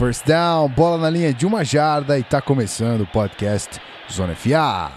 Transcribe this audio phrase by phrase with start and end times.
[0.00, 3.78] First down, bola na linha de uma jarda e tá começando o podcast
[4.10, 4.90] Zona FA.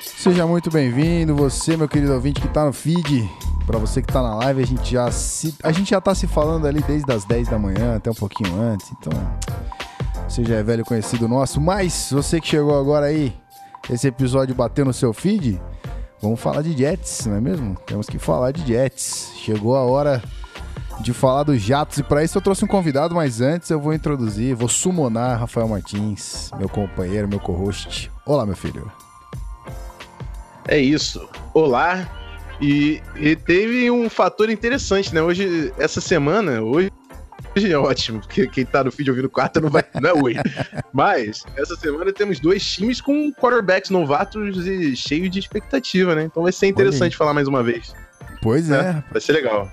[0.00, 3.28] Seja muito bem-vindo, você, meu querido ouvinte que tá no feed.
[3.66, 6.28] Para você que tá na live, a gente já se, a gente já tá se
[6.28, 9.12] falando ali desde as 10 da manhã até um pouquinho antes, então
[10.28, 13.36] você já é velho conhecido nosso, mas você que chegou agora aí,
[13.90, 15.60] esse episódio bateu no seu feed,
[16.22, 17.76] vamos falar de Jets, não é mesmo?
[17.84, 19.32] Temos que falar de Jets.
[19.36, 20.22] Chegou a hora
[21.00, 23.92] de falar dos jatos e para isso eu trouxe um convidado, mas antes eu vou
[23.92, 28.10] introduzir, vou summonar Rafael Martins, meu companheiro, meu co-host.
[28.24, 28.90] Olá, meu filho.
[30.68, 31.28] É isso.
[31.52, 32.08] Olá.
[32.60, 35.20] E, e, teve um fator interessante, né?
[35.20, 36.92] Hoje, essa semana, hoje
[37.56, 39.84] é ótimo, porque quem tá no feed ouvindo quarta não vai.
[40.00, 40.34] Não é oi.
[40.92, 46.24] Mas, essa semana temos dois times com quarterbacks novatos e cheio de expectativa, né?
[46.24, 47.94] Então vai ser interessante falar mais uma vez.
[48.40, 48.78] Pois é.
[48.80, 49.04] é.
[49.10, 49.70] Vai ser legal.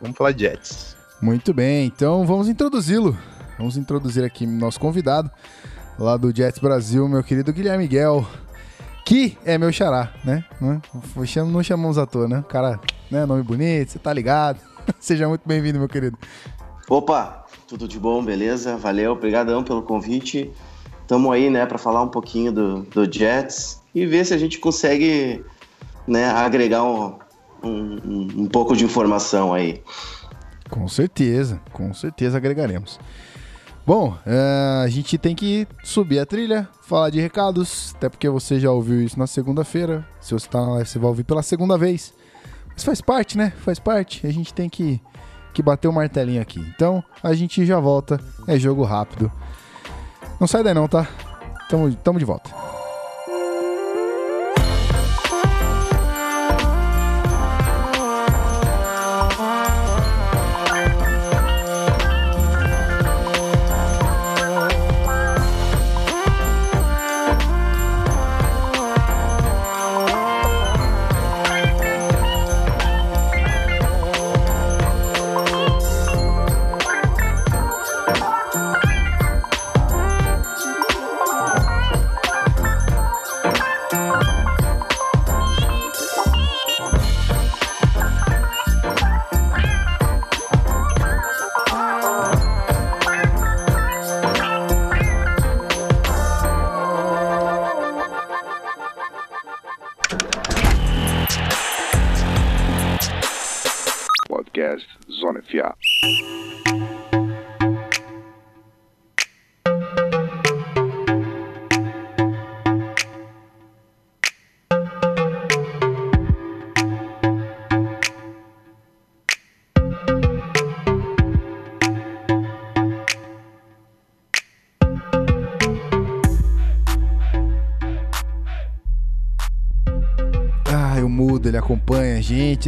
[0.00, 0.96] Vamos falar de Jets.
[1.20, 3.16] Muito bem, então vamos introduzi-lo.
[3.58, 5.30] Vamos introduzir aqui nosso convidado,
[5.98, 8.26] lá do Jets Brasil, meu querido Guilherme Miguel
[9.04, 10.44] que é meu xará, né?
[10.60, 12.38] Não chamamos à toa, né?
[12.38, 13.26] O cara, né?
[13.26, 14.60] Nome bonito, você tá ligado.
[14.98, 16.18] Seja muito bem-vindo, meu querido.
[16.92, 18.76] Opa, tudo de bom, beleza?
[18.76, 20.52] Valeu, obrigadão pelo convite.
[21.08, 24.58] Tamo aí, né, para falar um pouquinho do, do Jets e ver se a gente
[24.58, 25.42] consegue,
[26.06, 27.18] né, agregar um,
[27.62, 29.82] um, um pouco de informação aí.
[30.68, 33.00] Com certeza, com certeza agregaremos.
[33.86, 38.60] Bom, é, a gente tem que subir a trilha, falar de recados, até porque você
[38.60, 40.06] já ouviu isso na segunda-feira.
[40.20, 42.12] Se você está live, você vai ouvir pela segunda vez.
[42.68, 43.50] Mas faz parte, né?
[43.64, 44.26] Faz parte.
[44.26, 45.00] A gente tem que,
[45.52, 46.60] que bater o martelinho aqui.
[46.74, 48.20] Então, a gente já volta.
[48.46, 49.30] É jogo rápido.
[50.40, 51.06] Não sai daí não, tá?
[51.68, 52.61] Tamo, tamo de volta.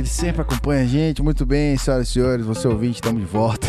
[0.00, 1.22] Ele sempre acompanha a gente.
[1.22, 3.66] Muito bem, senhoras e senhores, você ouvinte, estamos de volta.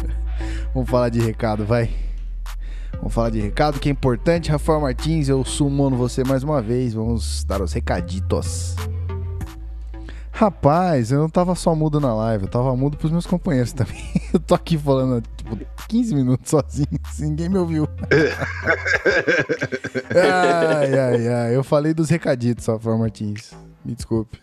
[0.74, 1.90] Vamos falar de recado, vai.
[2.98, 4.50] Vamos falar de recado que é importante.
[4.50, 6.94] Rafael Martins, eu sumono você mais uma vez.
[6.94, 8.76] Vamos dar os recaditos.
[10.38, 14.08] Rapaz, eu não tava só mudo na live, eu tava mudo pros meus companheiros também.
[14.32, 15.58] Eu tô aqui falando, tipo,
[15.88, 17.88] 15 minutos sozinho, assim, ninguém me ouviu.
[20.14, 21.56] ai, ai, ai.
[21.56, 23.52] Eu falei dos recaditos, Rafael Martins.
[23.84, 24.38] Me desculpe.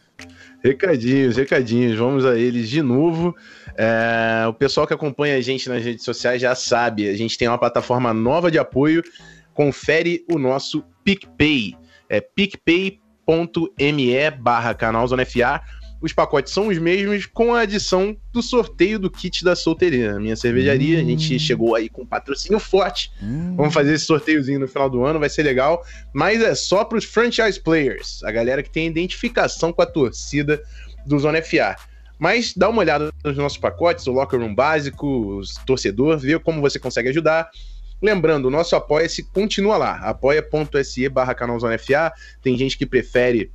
[0.65, 3.35] Recadinhos, recadinhos, vamos a eles de novo.
[3.77, 7.47] É, o pessoal que acompanha a gente nas redes sociais já sabe, a gente tem
[7.47, 9.03] uma plataforma nova de apoio.
[9.53, 11.75] Confere o nosso PicPay.
[12.09, 12.99] É picpay.me
[14.39, 15.61] barra canal Zona FA
[16.01, 20.19] os pacotes são os mesmos, com a adição do sorteio do kit da solteira.
[20.19, 21.01] Minha cervejaria, hum.
[21.01, 21.39] a gente hum.
[21.39, 23.11] chegou aí com um patrocínio forte.
[23.21, 23.55] Hum.
[23.55, 25.83] Vamos fazer esse sorteiozinho no final do ano, vai ser legal.
[26.13, 30.61] Mas é só para os franchise players, a galera que tem identificação com a torcida
[31.05, 31.75] do Zona FA.
[32.17, 36.61] Mas dá uma olhada nos nossos pacotes, o Locker Room básico, o torcedor, vê como
[36.61, 37.49] você consegue ajudar.
[38.01, 42.13] Lembrando, o nosso apoia-se continua lá, apoia.se barra canal Zona FA.
[42.41, 43.51] Tem gente que prefere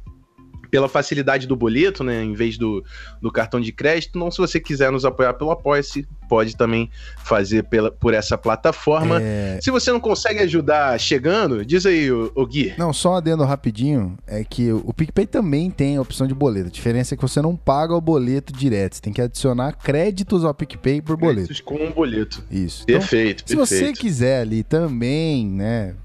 [0.70, 2.84] pela facilidade do boleto, né, em vez do,
[3.20, 4.18] do cartão de crédito.
[4.18, 6.88] Não, se você quiser nos apoiar pelo Apoia-se, pode também
[7.24, 9.20] fazer pela, por essa plataforma.
[9.20, 9.58] É...
[9.60, 12.72] Se você não consegue ajudar chegando, diz aí, o, o Gui.
[12.78, 16.68] Não, só adendo rapidinho, é que o PicPay também tem a opção de boleto.
[16.68, 20.44] A diferença é que você não paga o boleto direto, você tem que adicionar créditos
[20.44, 21.48] ao PicPay por boleto.
[21.48, 22.44] Créditos com um boleto.
[22.48, 22.86] Isso.
[22.86, 25.96] Perfeito, então, Se você quiser ali também, né,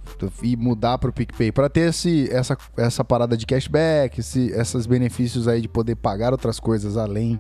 [0.42, 4.88] e mudar para o PicPay para ter esse, essa, essa parada de cashback, esse, esses
[4.88, 7.39] benefícios aí de poder pagar outras coisas além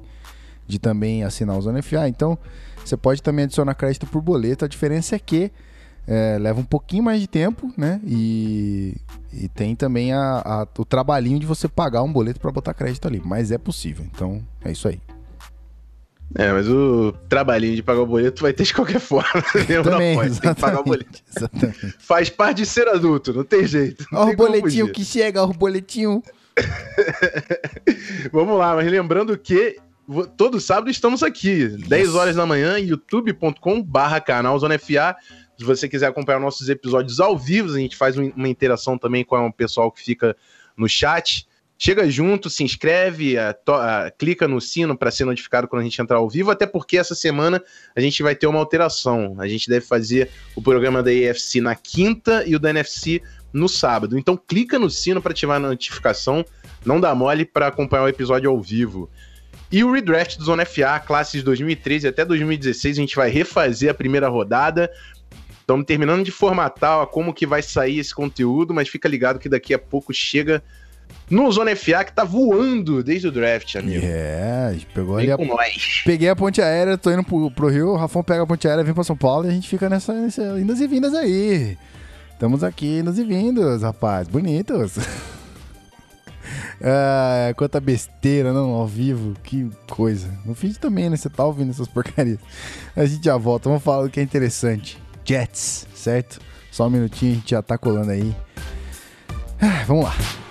[0.67, 2.07] de também assinar o Zona FA.
[2.07, 2.37] Então,
[2.83, 4.65] você pode também adicionar crédito por boleto.
[4.65, 5.51] A diferença é que
[6.07, 7.99] é, leva um pouquinho mais de tempo, né?
[8.05, 8.95] E,
[9.33, 13.07] e tem também a, a, o trabalhinho de você pagar um boleto para botar crédito
[13.07, 13.21] ali.
[13.23, 14.05] Mas é possível.
[14.13, 14.99] Então, é isso aí.
[16.33, 19.43] É, mas o trabalhinho de pagar o boleto vai ter de qualquer forma.
[19.83, 21.21] Também, tem que pagar o boleto.
[21.35, 21.95] Exatamente.
[21.99, 24.05] Faz parte de ser adulto, não tem jeito.
[24.11, 26.23] Olha o boletinho que chega, olha o boletinho.
[28.31, 29.77] Vamos lá, mas lembrando que
[30.37, 31.87] todo sábado estamos aqui, yes.
[31.87, 35.15] 10 horas da manhã, youtube.com barra canal Zona FA.
[35.57, 39.37] Se você quiser acompanhar nossos episódios ao vivo, a gente faz uma interação também com
[39.45, 40.35] o pessoal que fica
[40.77, 41.47] no chat.
[41.77, 46.01] Chega junto, se inscreve, a, a, clica no sino para ser notificado quando a gente
[46.01, 47.61] entrar ao vivo, até porque essa semana
[47.93, 49.35] a gente vai ter uma alteração.
[49.39, 53.67] A gente deve fazer o programa da EFC na quinta e o da NFC no
[53.67, 54.17] sábado.
[54.17, 56.45] Então clica no sino para ativar a notificação,
[56.85, 59.09] não dá mole para acompanhar o episódio ao vivo.
[59.71, 63.89] E o redraft do Zona FA, classes de 2013 até 2016, a gente vai refazer
[63.89, 64.89] a primeira rodada.
[65.59, 69.49] Estamos terminando de formatar ó, como que vai sair esse conteúdo, mas fica ligado que
[69.49, 70.63] daqui a pouco chega
[71.29, 74.05] no Zona FA que tá voando desde o draft, amigo.
[74.05, 75.45] É, pegou vem ali a...
[75.45, 76.03] nós.
[76.05, 78.83] Peguei a ponte aérea, tô indo pro, pro Rio, o Rafão pega a ponte aérea,
[78.83, 81.75] vem pra São Paulo e a gente fica nessa, nessa indas e vindas aí.
[82.31, 84.97] Estamos aqui, indo e vindos, rapaz, bonitos.
[86.81, 90.27] ah, quanta besteira, não, ao vivo, que coisa.
[90.45, 91.17] No feed também, né?
[91.17, 92.39] Você tá ouvindo essas porcarias.
[92.95, 95.01] A gente já volta, vamos falar do que é interessante.
[95.23, 96.39] Jets, certo?
[96.71, 98.35] Só um minutinho, a gente já tá colando aí.
[99.61, 100.44] Ah, vamos lá.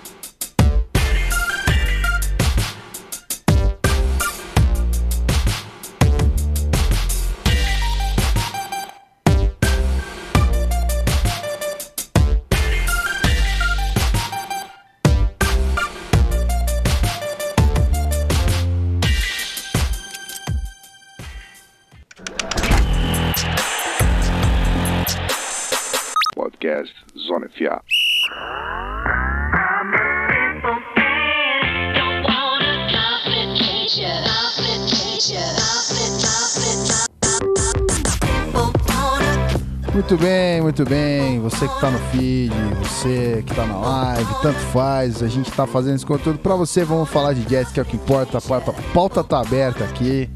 [40.04, 41.40] Muito bem, muito bem.
[41.40, 45.22] Você que tá no feed, você que tá na live, tanto faz.
[45.22, 46.84] A gente tá fazendo esse conteúdo pra você.
[46.84, 48.36] Vamos falar de Jets, que é o que importa.
[48.36, 50.28] A pauta, a pauta tá aberta aqui.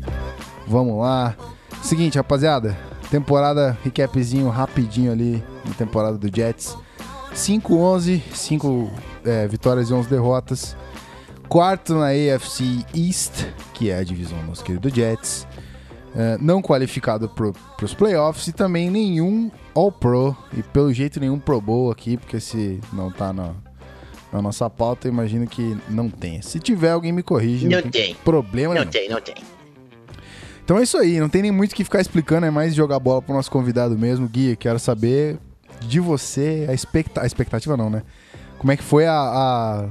[0.67, 1.37] Vamos lá.
[1.83, 2.79] Seguinte, rapaziada.
[3.11, 6.75] Temporada, recapzinho rapidinho ali na temporada do Jets.
[7.35, 8.91] 5-11, 5
[9.23, 10.75] é, vitórias e 11 derrotas.
[11.47, 13.45] Quarto na AFC East,
[13.75, 15.47] que é a divisão nosso querido Jets.
[16.17, 21.61] É, não qualificado para os playoffs e também nenhum All-Pro e pelo jeito nenhum Pro
[21.61, 23.55] Bowl aqui, porque se não tá na,
[24.33, 26.41] na nossa pauta, eu imagino que não tem.
[26.43, 27.69] Se tiver, alguém me corrige.
[27.69, 28.15] Não, não tem, tem.
[28.25, 28.85] Problema não.
[28.85, 29.35] Não tem, não tem.
[30.65, 32.99] Então é isso aí, não tem nem muito o que ficar explicando, é mais jogar
[32.99, 34.29] bola pro nosso convidado mesmo.
[34.29, 35.39] Gui, quero saber
[35.81, 38.03] de você a, expecta a expectativa não, né?
[38.59, 39.89] Como é que foi a, a,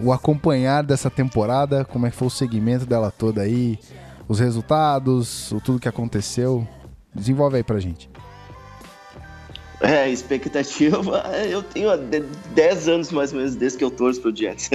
[0.00, 1.84] o acompanhar dessa temporada?
[1.84, 3.78] Como é que foi o segmento dela toda aí?
[4.28, 6.68] Os resultados, o tudo que aconteceu.
[7.14, 8.08] Desenvolve aí pra gente.
[9.80, 10.98] É, expectativa,
[11.48, 11.90] eu tenho
[12.54, 14.70] 10 anos mais ou menos desde que eu torço pro Jets.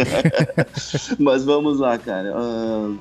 [1.19, 2.33] Mas vamos lá, cara.
[2.35, 2.97] Uh,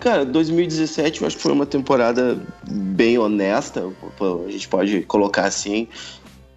[0.00, 5.86] cara, 2017 eu acho que foi uma temporada bem honesta, a gente pode colocar assim,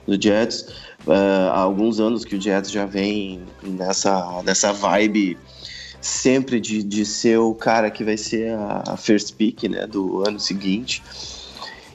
[0.08, 0.62] do Jets.
[1.06, 5.38] Uh, há alguns anos que o Jets já vem nessa, nessa vibe
[6.02, 10.40] sempre de, de ser o cara que vai ser a, first pick né, do ano
[10.40, 11.02] seguinte.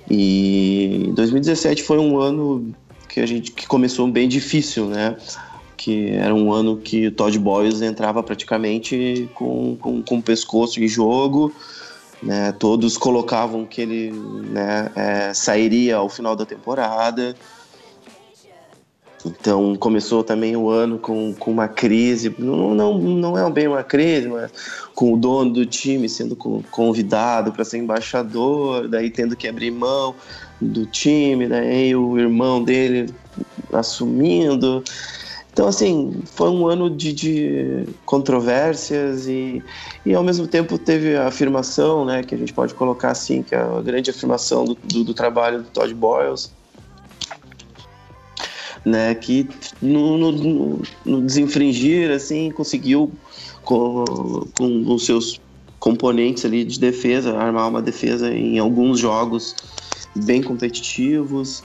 [0.08, 2.72] E 2017 foi um ano
[3.08, 5.16] que a gente que começou bem difícil, né?
[5.76, 10.80] Que era um ano que o Todd Boyles entrava praticamente com, com, com o pescoço
[10.82, 11.52] em jogo.
[12.22, 12.52] Né?
[12.52, 17.34] Todos colocavam que ele né, é, sairia ao final da temporada.
[19.26, 23.82] Então começou também o ano com, com uma crise, não, não, não é bem uma
[23.82, 24.50] crise, mas
[24.94, 26.36] com o dono do time sendo
[26.70, 30.14] convidado para ser embaixador, daí tendo que abrir mão
[30.60, 33.12] do time, daí o irmão dele
[33.72, 34.82] assumindo.
[35.52, 39.64] Então, assim, foi um ano de, de controvérsias e,
[40.04, 43.54] e, ao mesmo tempo, teve a afirmação, né, que a gente pode colocar assim, que
[43.54, 46.52] é a grande afirmação do, do, do trabalho do Todd Boyles,
[48.86, 49.48] né, que
[49.82, 53.12] no, no, no desinfringir, assim, conseguiu
[53.64, 54.04] com,
[54.56, 55.40] com os seus
[55.80, 59.56] componentes ali de defesa, armar uma defesa em alguns jogos
[60.14, 61.64] bem competitivos,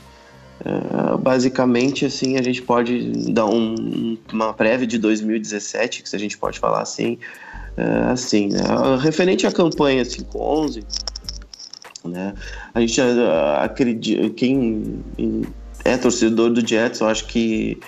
[0.64, 6.20] Uh, basicamente, assim, a gente pode dar um, uma prévia de 2017, que se a
[6.20, 7.18] gente pode falar assim,
[7.76, 8.60] uh, assim, né?
[9.02, 10.84] referente à campanha 511,
[12.06, 12.36] né?
[12.76, 13.04] A gente uh,
[13.60, 15.04] acredita, quem
[15.84, 17.80] é torcedor do Jets, eu acho que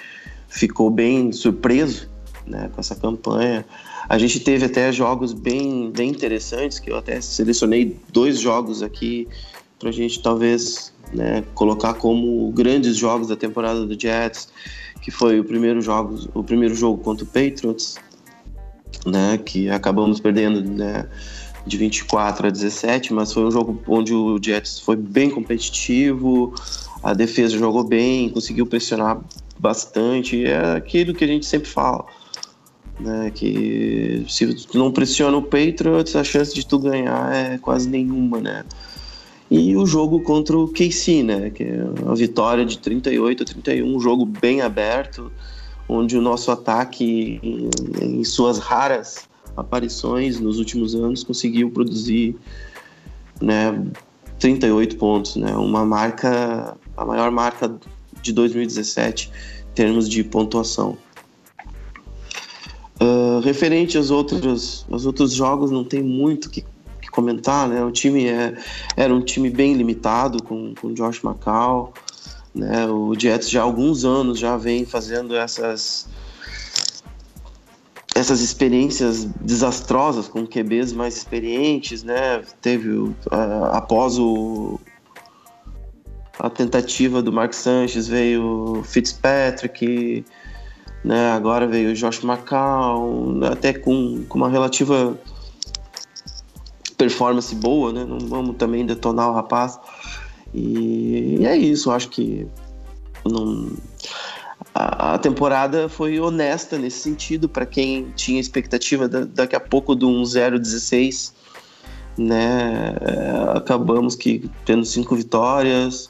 [0.48, 2.10] ficou bem surpreso,
[2.46, 3.66] né, com essa campanha.
[4.08, 9.28] A gente teve até jogos bem, bem interessantes, que eu até selecionei dois jogos aqui
[9.80, 14.50] para a gente talvez né, colocar como grandes jogos da temporada do Jets,
[15.02, 17.96] que foi o primeiro jogo, o primeiro jogo contra o Patriots,
[19.06, 21.08] né, que acabamos perdendo né,
[21.66, 26.54] de 24 a 17, mas foi um jogo onde o Jets foi bem competitivo,
[27.02, 29.22] a defesa jogou bem, conseguiu pressionar
[29.58, 32.06] bastante, é aquilo que a gente sempre fala.
[33.00, 38.40] Né, que se não pressiona o Patriots, a chance de tu ganhar é quase nenhuma,
[38.40, 38.64] né?
[39.50, 41.50] E o jogo contra o KC, né?
[41.50, 45.32] Que é uma vitória de 38 a 31, um jogo bem aberto,
[45.90, 52.36] onde o nosso ataque, em, em suas raras aparições nos últimos anos, conseguiu produzir
[53.42, 53.86] né,
[54.40, 55.56] 38 pontos, né?
[55.56, 57.74] Uma marca, a maior marca
[58.22, 59.32] de 2017
[59.72, 60.98] em termos de pontuação.
[63.02, 66.64] Uh, referente aos outros, aos outros jogos, não tem muito que
[67.14, 67.84] comentar, né?
[67.84, 68.58] O time é,
[68.98, 71.94] era um time bem limitado com, com Josh McCall,
[72.54, 72.88] né?
[72.88, 76.08] O Jets já há alguns anos já vem fazendo essas
[78.24, 82.42] essas experiências desastrosas com QBs mais experientes, né?
[82.62, 83.14] Teve
[83.72, 84.80] após o
[86.40, 90.26] a tentativa do Mark Sanchez veio Fitzpatrick,
[91.04, 91.32] né?
[91.32, 95.18] Agora veio o Josh McCall, até com, com uma relativa
[96.98, 98.06] performance boa, né?
[98.06, 99.78] Não vamos também detonar o rapaz.
[100.54, 102.48] E, e é isso, acho que
[103.26, 103.70] não,
[104.74, 110.06] a, temporada foi honesta nesse sentido para quem tinha expectativa da, daqui a pouco de
[110.06, 111.32] um 0-16,
[112.18, 112.96] né?
[113.02, 116.10] É, acabamos que tendo cinco vitórias,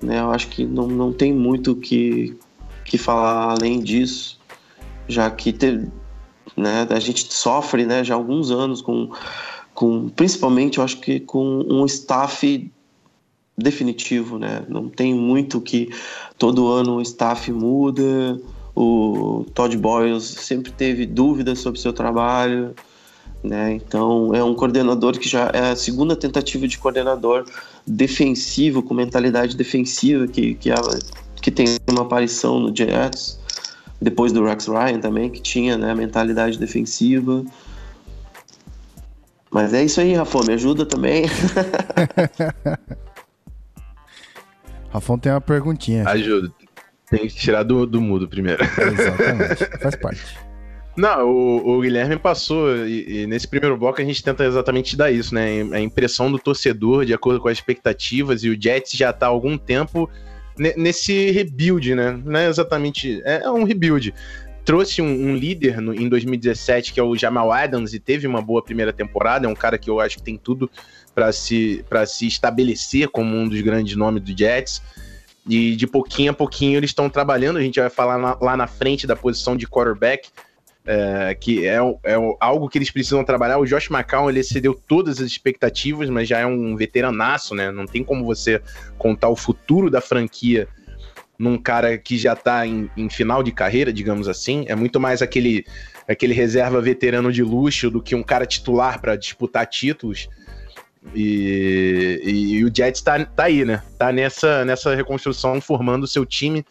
[0.00, 0.20] né?
[0.20, 2.36] Eu acho que não, não tem muito que
[2.84, 4.40] que falar além disso,
[5.06, 5.86] já que te,
[6.56, 9.10] né, a gente sofre, né, já há alguns anos com
[9.74, 12.72] com principalmente eu acho que com um staff
[13.58, 14.62] definitivo, né?
[14.68, 15.90] Não tem muito que
[16.38, 18.40] todo ano o staff muda.
[18.74, 22.72] O Todd Boyles sempre teve dúvidas sobre seu trabalho,
[23.42, 23.72] né?
[23.72, 27.44] Então é um coordenador que já é a segunda tentativa de coordenador
[27.84, 30.70] defensivo com mentalidade defensiva que que,
[31.42, 33.40] que tem uma aparição no Jets
[34.00, 37.44] depois do Rex Ryan também que tinha né, mentalidade defensiva.
[39.50, 41.24] Mas é isso aí, Rafão, me ajuda também.
[44.90, 46.08] Rafão tem uma perguntinha.
[46.08, 46.52] Ajuda.
[47.10, 48.62] Tem que tirar do, do mudo primeiro.
[48.62, 50.38] Exatamente, faz parte.
[50.96, 55.10] Não, o, o Guilherme passou, e, e, nesse primeiro bloco a gente tenta exatamente dar
[55.10, 55.62] isso, né?
[55.72, 59.28] A impressão do torcedor de acordo com as expectativas, e o Jets já tá há
[59.28, 60.10] algum tempo
[60.76, 62.20] nesse rebuild, né?
[62.24, 63.22] Não é exatamente.
[63.24, 64.12] É um rebuild
[64.68, 68.42] trouxe um, um líder no, em 2017, que é o Jamal Adams, e teve uma
[68.42, 69.46] boa primeira temporada.
[69.46, 70.70] É um cara que eu acho que tem tudo
[71.18, 74.80] para se, se estabelecer como um dos grandes nomes do Jets.
[75.48, 77.56] E de pouquinho a pouquinho eles estão trabalhando.
[77.56, 80.28] A gente vai falar na, lá na frente da posição de quarterback.
[80.90, 83.58] É, que é, é, algo que eles precisam trabalhar.
[83.58, 87.70] O Josh McCown ele excedeu todas as expectativas, mas já é um veteranaço, né?
[87.70, 88.62] Não tem como você
[88.96, 90.68] contar o futuro da franquia
[91.38, 94.64] num cara que já tá em, em, final de carreira, digamos assim.
[94.66, 95.66] É muito mais aquele,
[96.06, 100.28] aquele reserva veterano de luxo do que um cara titular para disputar títulos.
[101.14, 103.82] E, e, e, o Jets tá, tá aí, né?
[103.98, 106.64] Tá nessa, nessa reconstrução, formando o seu time.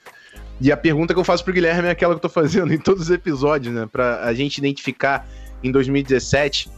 [0.60, 2.77] E a pergunta que eu faço pro Guilherme é aquela que eu tô fazendo em
[2.77, 3.88] todos os episódios, né?
[3.91, 5.27] Pra a gente identificar
[5.63, 6.69] em 2017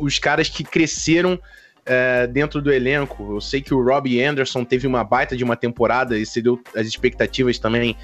[0.00, 1.38] os caras que cresceram
[1.84, 3.34] é, dentro do elenco.
[3.34, 6.86] Eu sei que o Robbie Anderson teve uma baita de uma temporada e cedeu as
[6.86, 7.96] expectativas também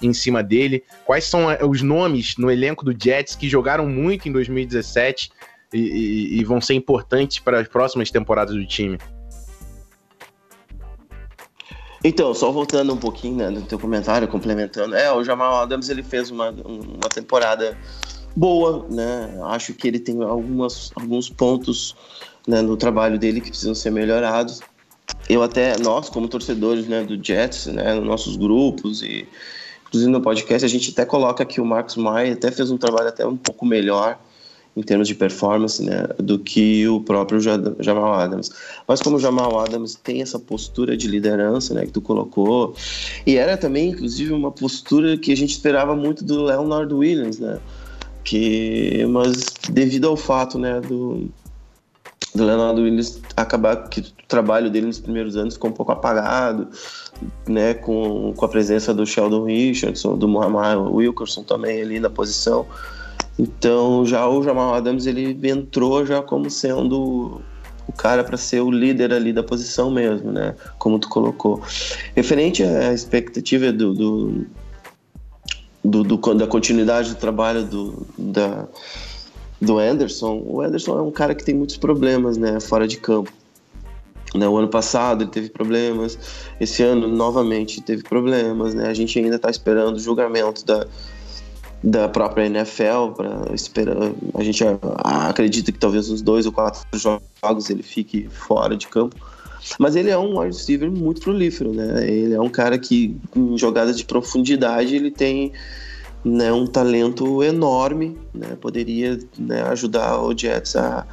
[0.00, 0.82] em cima dele.
[1.04, 5.30] Quais são é, os nomes no elenco do Jets que jogaram muito em 2017
[5.72, 8.98] e, e, vão ser importantes para as próximas temporadas do time?
[12.04, 16.02] Então, só voltando um pouquinho né, no teu comentário, complementando, é, o Jamal Adams ele
[16.02, 17.78] fez uma, uma temporada
[18.34, 19.38] boa, né?
[19.44, 21.94] Acho que ele tem algumas, alguns pontos
[22.46, 24.60] né, no trabalho dele que precisam ser melhorados.
[25.28, 29.28] Eu até, nós como torcedores né, do Jets, né, nos nossos grupos e
[29.86, 33.08] inclusive no podcast, a gente até coloca que o Marcos Maia até fez um trabalho
[33.08, 34.18] até um pouco melhor
[34.76, 38.50] em termos de performance, né, do que o próprio Jamal Adams.
[38.88, 42.74] Mas como o Jamal Adams tem essa postura de liderança, né, que tu colocou,
[43.26, 47.58] e era também, inclusive, uma postura que a gente esperava muito do Leonard Williams, né,
[48.24, 51.28] que, mas devido ao fato, né, do,
[52.34, 56.68] do Leonard Williams acabar que o trabalho dele nos primeiros anos ficou um pouco apagado,
[57.46, 62.66] né, com, com a presença do Sheldon Richardson, do Muhammad Wilkerson também ali na posição,
[63.38, 67.40] então já o Jamal Adams ele entrou já como sendo
[67.86, 70.54] o cara para ser o líder ali da posição mesmo, né?
[70.78, 71.62] Como tu colocou.
[72.14, 74.46] Referente à expectativa do, do,
[75.84, 78.68] do, do da continuidade do trabalho do, da,
[79.60, 82.60] do Anderson, o Anderson é um cara que tem muitos problemas, né?
[82.60, 83.32] Fora de campo.
[84.34, 86.18] Né, o ano passado ele teve problemas,
[86.58, 88.88] esse ano novamente teve problemas, né?
[88.88, 90.86] A gente ainda está esperando o julgamento da,
[91.82, 93.96] da própria NFL para esperar.
[94.34, 94.62] A gente
[95.02, 99.16] acredita que talvez uns dois ou quatro jogos ele fique fora de campo.
[99.78, 102.08] Mas ele é um wide receiver muito prolífero, né?
[102.08, 105.52] Ele é um cara que em jogadas de profundidade ele tem
[106.24, 108.56] né, um talento enorme, né?
[108.60, 111.06] Poderia né, ajudar o Jets a,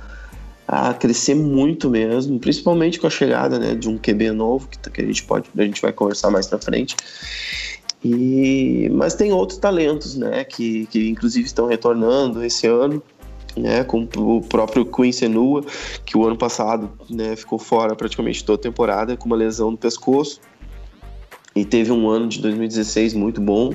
[0.67, 5.01] a crescer muito mesmo, principalmente com a chegada né, de um QB novo que, que
[5.01, 6.95] a gente pode, a gente vai conversar mais para frente.
[8.03, 13.03] E, mas tem outros talentos, né, que, que inclusive estão retornando esse ano,
[13.57, 15.63] né, como o próprio Queen Senua,
[16.05, 19.77] que o ano passado né, ficou fora praticamente toda a temporada com uma lesão no
[19.77, 20.39] pescoço
[21.55, 23.73] e teve um ano de 2016 muito bom.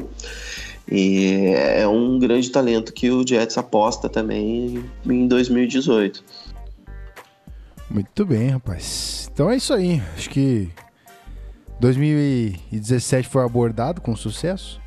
[0.90, 6.22] E é um grande talento que o Jets aposta também em 2018.
[7.90, 9.30] Muito bem, rapaz.
[9.32, 10.02] Então é isso aí.
[10.14, 10.68] Acho que
[11.80, 14.80] 2017 foi abordado com sucesso.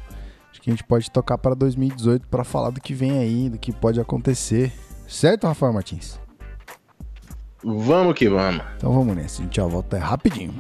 [0.52, 3.58] Acho que a gente pode tocar para 2018 para falar do que vem aí, do
[3.58, 4.72] que pode acontecer.
[5.08, 6.20] Certo, Rafael Martins?
[7.64, 8.64] Vamos que vamos.
[8.78, 9.42] Então vamos nessa.
[9.42, 10.54] A gente já volta rapidinho.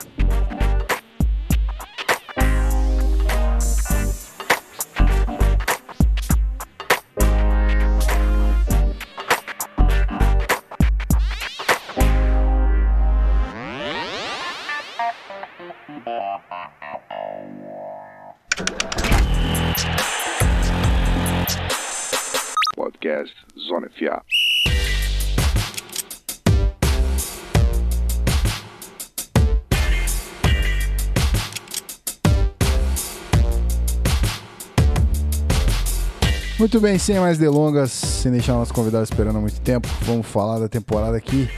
[36.78, 40.60] Muito bem, sem mais delongas, sem deixar nossos convidados esperando há muito tempo, vamos falar
[40.60, 41.50] da temporada que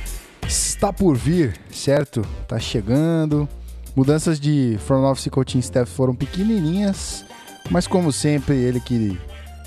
[0.48, 2.22] está por vir, certo?
[2.48, 3.46] Tá chegando.
[3.94, 7.26] Mudanças de front office e coaching staff foram pequenininhas,
[7.70, 9.20] mas como sempre, ele que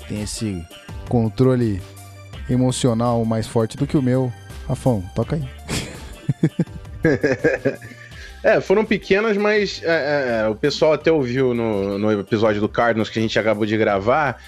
[0.07, 0.59] tem esse
[1.07, 1.79] controle
[2.49, 4.33] emocional mais forte do que o meu.
[4.67, 5.47] Rafão, toca aí.
[8.43, 12.67] é, foram pequenas, mas é, é, é, o pessoal até ouviu no, no episódio do
[12.67, 14.41] Cardinals que a gente acabou de gravar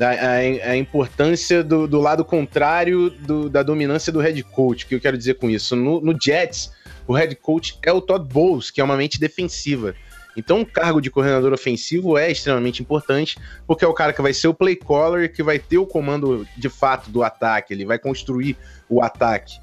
[0.00, 4.84] a, a, a importância do, do, lado contrário do, da dominância do head coach.
[4.84, 5.76] O que eu quero dizer com isso?
[5.76, 6.72] No, no Jets,
[7.06, 9.94] o head coach é o Todd Bowles, que é uma mente defensiva.
[10.36, 14.32] Então, o cargo de coordenador ofensivo é extremamente importante, porque é o cara que vai
[14.32, 17.98] ser o play caller, que vai ter o comando de fato do ataque, ele vai
[17.98, 18.56] construir
[18.88, 19.58] o ataque.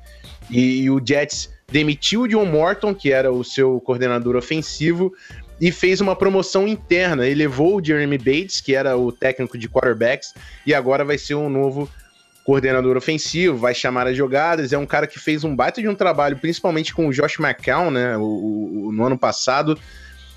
[0.50, 5.14] E, e o Jets demitiu o John Morton, que era o seu coordenador ofensivo,
[5.62, 7.28] e fez uma promoção interna.
[7.28, 10.34] Ele levou o Jeremy Bates, que era o técnico de quarterbacks,
[10.66, 11.88] e agora vai ser um novo
[12.44, 14.74] coordenador ofensivo, vai chamar as jogadas.
[14.74, 17.92] É um cara que fez um baita de um trabalho, principalmente com o Josh McCown,
[17.92, 19.78] né, o, o no ano passado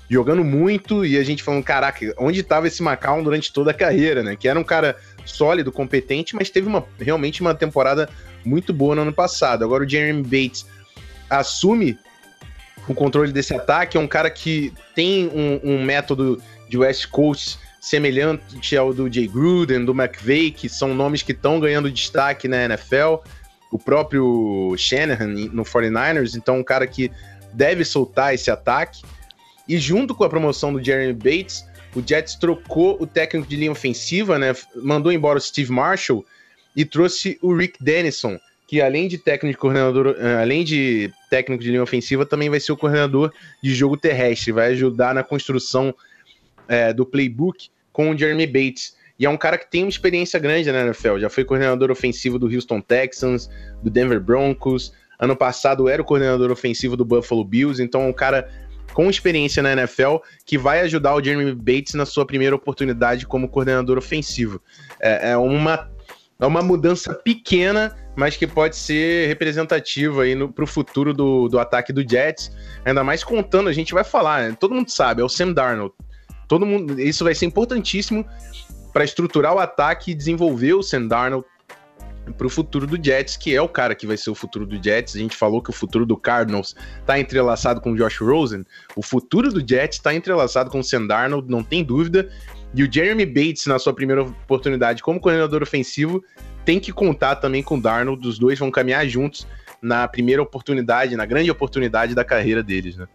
[0.07, 4.21] jogando muito e a gente falando, caraca, onde estava esse Macau durante toda a carreira,
[4.21, 4.35] né?
[4.35, 8.07] Que era um cara sólido, competente, mas teve uma, realmente uma temporada
[8.45, 9.63] muito boa no ano passado.
[9.63, 10.67] Agora o Jeremy Bates
[11.27, 11.97] assume
[12.87, 17.59] o controle desse ataque, é um cara que tem um, um método de West Coast
[17.79, 22.65] semelhante ao do Jay Gruden, do McVay, que são nomes que estão ganhando destaque na
[22.65, 23.17] NFL.
[23.71, 27.11] O próprio Shanahan no 49ers, então um cara que
[27.53, 29.03] deve soltar esse ataque.
[29.67, 33.71] E junto com a promoção do Jeremy Bates, o Jets trocou o técnico de linha
[33.71, 34.55] ofensiva, né?
[34.75, 36.25] Mandou embora o Steve Marshall
[36.75, 41.63] e trouxe o Rick Dennison, que além de técnico de coordenador, eh, além de técnico
[41.63, 45.93] de linha ofensiva, também vai ser o coordenador de jogo terrestre, vai ajudar na construção
[46.67, 48.95] é, do playbook com o Jeremy Bates.
[49.17, 52.37] E é um cara que tem uma experiência grande na NFL, já foi coordenador ofensivo
[52.37, 53.49] do Houston Texans,
[53.81, 58.13] do Denver Broncos, ano passado era o coordenador ofensivo do Buffalo Bills, então é um
[58.13, 58.49] cara
[58.93, 63.47] com experiência na NFL que vai ajudar o Jeremy Bates na sua primeira oportunidade como
[63.47, 64.61] coordenador ofensivo.
[64.99, 65.89] É, é uma
[66.39, 71.59] é uma mudança pequena, mas que pode ser representativa aí no, pro futuro do, do
[71.59, 72.51] ataque do Jets.
[72.83, 74.57] Ainda mais contando, a gente vai falar, né?
[74.59, 75.93] todo mundo sabe, é o Sam Darnold.
[76.47, 78.25] Todo mundo, isso vai ser importantíssimo
[78.93, 81.45] para estruturar o ataque e desenvolver o Sam Darnold
[82.33, 84.81] para o futuro do Jets, que é o cara que vai ser o futuro do
[84.81, 85.15] Jets.
[85.15, 88.65] A gente falou que o futuro do Cardinals está entrelaçado com o Josh Rosen.
[88.95, 92.29] O futuro do Jets está entrelaçado com o Sam Darnold, não tem dúvida.
[92.75, 96.23] E o Jeremy Bates, na sua primeira oportunidade como coordenador ofensivo,
[96.65, 98.27] tem que contar também com o Darnold.
[98.27, 99.47] Os dois vão caminhar juntos
[99.81, 103.07] na primeira oportunidade, na grande oportunidade da carreira deles, né?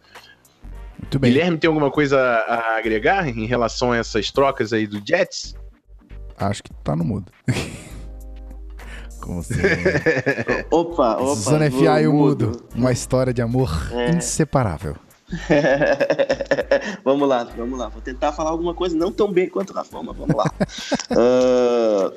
[0.98, 1.32] Muito bem.
[1.32, 5.54] Guilherme tem alguma coisa a agregar em relação a essas trocas aí do Jets?
[6.38, 7.30] Acho que tá no mudo.
[9.20, 9.66] Como sempre.
[10.70, 11.34] Opa, opa.
[11.34, 12.46] Zona FA e o mudo.
[12.46, 12.64] mudo.
[12.74, 14.10] Uma história de amor É.
[14.12, 14.96] inseparável.
[17.04, 17.88] vamos lá, vamos lá.
[17.88, 20.44] Vou tentar falar alguma coisa não tão bem quanto o Rafão, mas vamos lá.
[21.12, 22.12] Ah,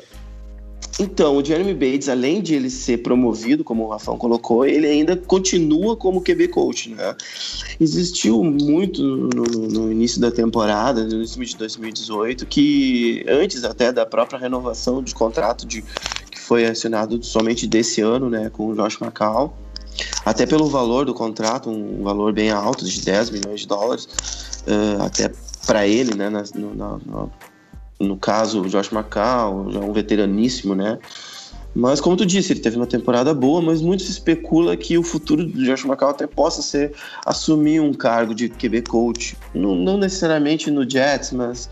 [1.00, 5.18] então, o Jeremy Bates, além de ele ser promovido, como o Rafão colocou, ele ainda
[5.18, 7.16] continua como QB coach, né?
[7.80, 14.06] Existiu muito no, no início da temporada, no início de 2018, que antes até da
[14.06, 15.82] própria renovação de contrato de,
[16.30, 19.58] que foi acionado somente desse ano, né, com o Josh McCall,
[20.26, 24.08] até pelo valor do contrato, um valor bem alto, de 10 milhões de dólares,
[24.68, 25.32] eh, até
[25.66, 27.28] para ele, né, na- no, na-
[28.00, 30.98] no caso, o Josh McCall, já um veteraníssimo, né,
[31.76, 35.04] mas como tu disse, ele teve uma temporada boa, mas muito se especula que o
[35.04, 36.94] futuro do Josh McCall até possa ser
[37.26, 41.70] assumir um cargo de QB coach, não, não necessariamente no Jets, mas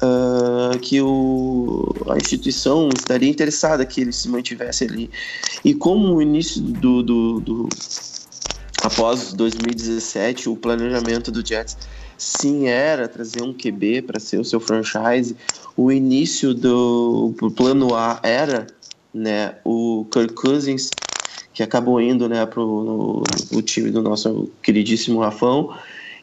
[0.00, 5.10] ah, que o, a instituição estaria interessada que ele se mantivesse ali.
[5.64, 7.68] E como o início do, do, do
[8.82, 11.76] após 2017, o planejamento do Jets
[12.18, 15.36] sim era trazer um QB para ser o seu franchise.
[15.76, 18.66] O início do o plano A era
[19.12, 20.90] né, o Kirk Cousins,
[21.54, 23.22] que acabou indo né, para o
[23.64, 25.74] time do nosso queridíssimo Rafão.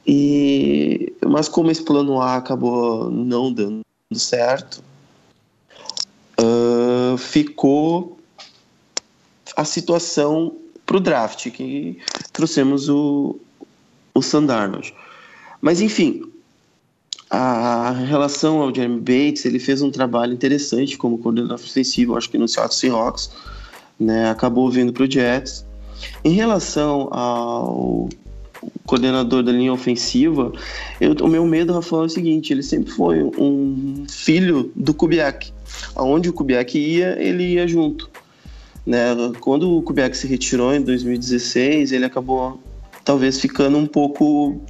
[0.05, 4.83] E, mas como esse plano A acabou não dando certo,
[6.37, 8.17] ah, ficou
[9.55, 11.97] a situação para o draft, que
[12.31, 13.39] trouxemos o,
[14.13, 14.19] o.
[15.61, 16.23] Mas enfim,
[17.29, 22.37] a relação ao Jeremy Bates, ele fez um trabalho interessante como coordenador ofensivo, acho que
[22.37, 23.31] no Seattle Seahawks,
[23.99, 25.65] né, acabou vindo para o Jets.
[26.23, 28.09] Em relação ao
[28.85, 30.51] coordenador da linha ofensiva,
[30.99, 35.51] eu, o meu medo, Rafael, é o seguinte, ele sempre foi um filho do Kubiak.
[35.95, 38.09] Aonde o Kubiak ia, ele ia junto.
[38.85, 39.15] Né?
[39.39, 42.59] Quando o Kubiak se retirou em 2016, ele acabou
[43.03, 44.61] talvez ficando um pouco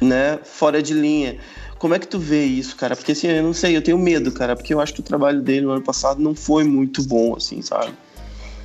[0.00, 1.36] né, fora de linha.
[1.78, 2.96] Como é que tu vê isso, cara?
[2.96, 5.42] Porque assim, eu não sei, eu tenho medo, cara, porque eu acho que o trabalho
[5.42, 7.92] dele no ano passado não foi muito bom, assim, sabe?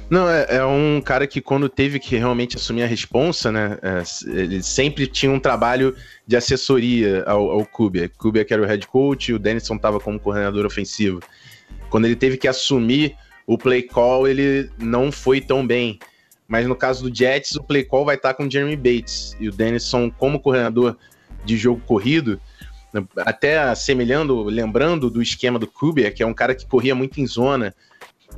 [0.10, 3.78] Não, é, é um cara que quando teve que realmente assumir a responsa, né?
[3.84, 5.96] é, ele sempre tinha um trabalho
[6.26, 8.18] de assessoria ao, ao Kubiak.
[8.18, 11.20] Kubiak era o head coach e o Denison estava como coordenador ofensivo.
[11.92, 16.00] Quando ele teve que assumir o play call, ele não foi tão bem.
[16.48, 19.38] Mas no caso do Jets, o play call vai estar com o Jeremy Bates.
[19.40, 20.98] E o Denison, como coordenador
[21.46, 22.42] de jogo corrido,
[23.18, 27.28] até assemelhando, lembrando do esquema do Kubiak, que é um cara que corria muito em
[27.28, 27.76] zona,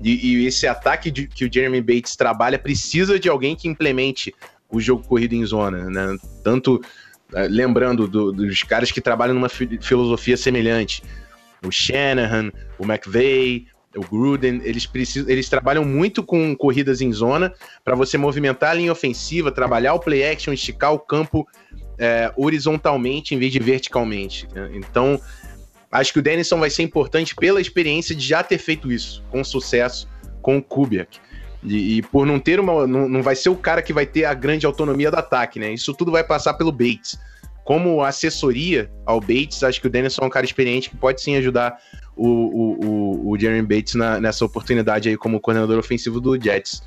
[0.01, 4.33] e, e esse ataque de- que o Jeremy Bates trabalha precisa de alguém que implemente
[4.69, 6.17] o jogo corrido em zona, né?
[6.43, 6.81] Tanto
[7.33, 11.01] eh, lembrando do- dos caras que trabalham numa fi- filosofia semelhante,
[11.65, 17.53] o Shanahan, o McVay, o Gruden, eles precisam, eles trabalham muito com corridas em zona
[17.83, 21.45] para você movimentar a linha ofensiva, trabalhar o play action, esticar o campo
[21.97, 24.47] eh, horizontalmente em vez de verticalmente.
[24.53, 24.71] né?
[24.73, 25.19] Então
[25.91, 29.43] acho que o Denison vai ser importante pela experiência de já ter feito isso com
[29.43, 30.07] sucesso
[30.41, 31.19] com o Kubiak.
[31.63, 32.87] E, e por não ter uma.
[32.87, 35.71] Não, não vai ser o cara que vai ter a grande autonomia do ataque, né?
[35.71, 37.19] Isso tudo vai passar pelo Bates.
[37.63, 41.35] Como assessoria ao Bates, acho que o Denison é um cara experiente que pode sim
[41.35, 41.77] ajudar
[42.15, 46.81] o, o, o, o Jeremy Bates na- nessa oportunidade aí como coordenador ofensivo do Jets.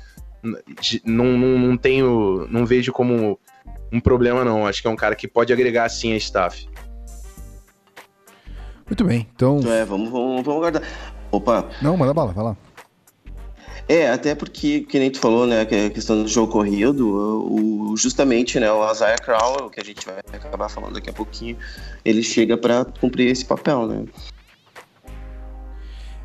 [1.05, 2.45] Não, não, não tenho.
[2.51, 3.39] Não vejo como
[3.91, 4.67] um problema, não.
[4.67, 6.67] Acho que é um cara que pode agregar sim a staff.
[8.87, 9.59] Muito bem, então.
[9.65, 10.83] É, vamos, vamos, vamos aguardar.
[11.31, 12.57] Opa, Não, manda bala, vai lá.
[13.87, 17.95] É, até porque, que nem tu falou, né, que a questão do jogo corrido, o,
[17.95, 21.55] justamente, né, o Isaiah Crowell, que a gente vai acabar falando daqui a pouquinho,
[22.03, 24.05] ele chega para cumprir esse papel, né?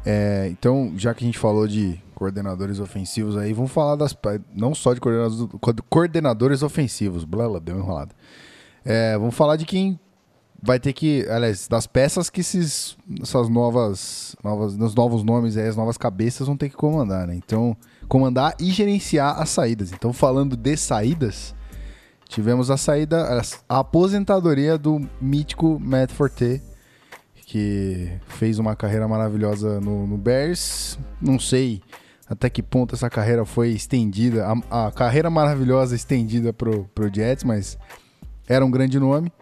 [0.07, 4.17] É, então, já que a gente falou de coordenadores ofensivos aí, vamos falar das.
[4.55, 5.49] Não só de coordenadores,
[5.91, 8.15] coordenadores ofensivos, blá, blá, deu uma enrolada.
[8.83, 10.01] É, vamos falar de quem
[10.63, 15.67] vai ter que, aliás, das peças que esses, essas novas, novas, nos novos nomes, aí,
[15.67, 17.35] as novas cabeças vão ter que comandar, né?
[17.35, 17.77] Então,
[18.09, 19.93] comandar e gerenciar as saídas.
[19.93, 21.55] Então, falando de saídas,
[22.29, 26.63] tivemos a saída, a aposentadoria do mítico Matt Forte,
[27.47, 30.99] que fez uma carreira maravilhosa no, no Bears.
[31.21, 31.83] Não sei
[32.29, 37.43] até que ponto essa carreira foi estendida, a, a carreira maravilhosa estendida pro, pro Jets,
[37.43, 37.77] mas
[38.47, 39.33] era um grande nome.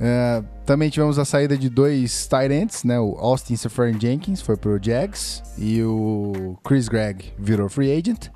[0.00, 2.98] Uh, também tivemos a saída de dois tight ends, né?
[2.98, 8.28] O Austin Seferian Jenkins foi pro Jags e o Chris Gregg virou free agent.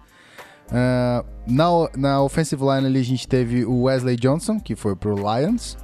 [0.69, 1.67] Uh, na,
[1.97, 5.77] na offensive line ali a gente teve o Wesley Johnson, que foi pro Lions.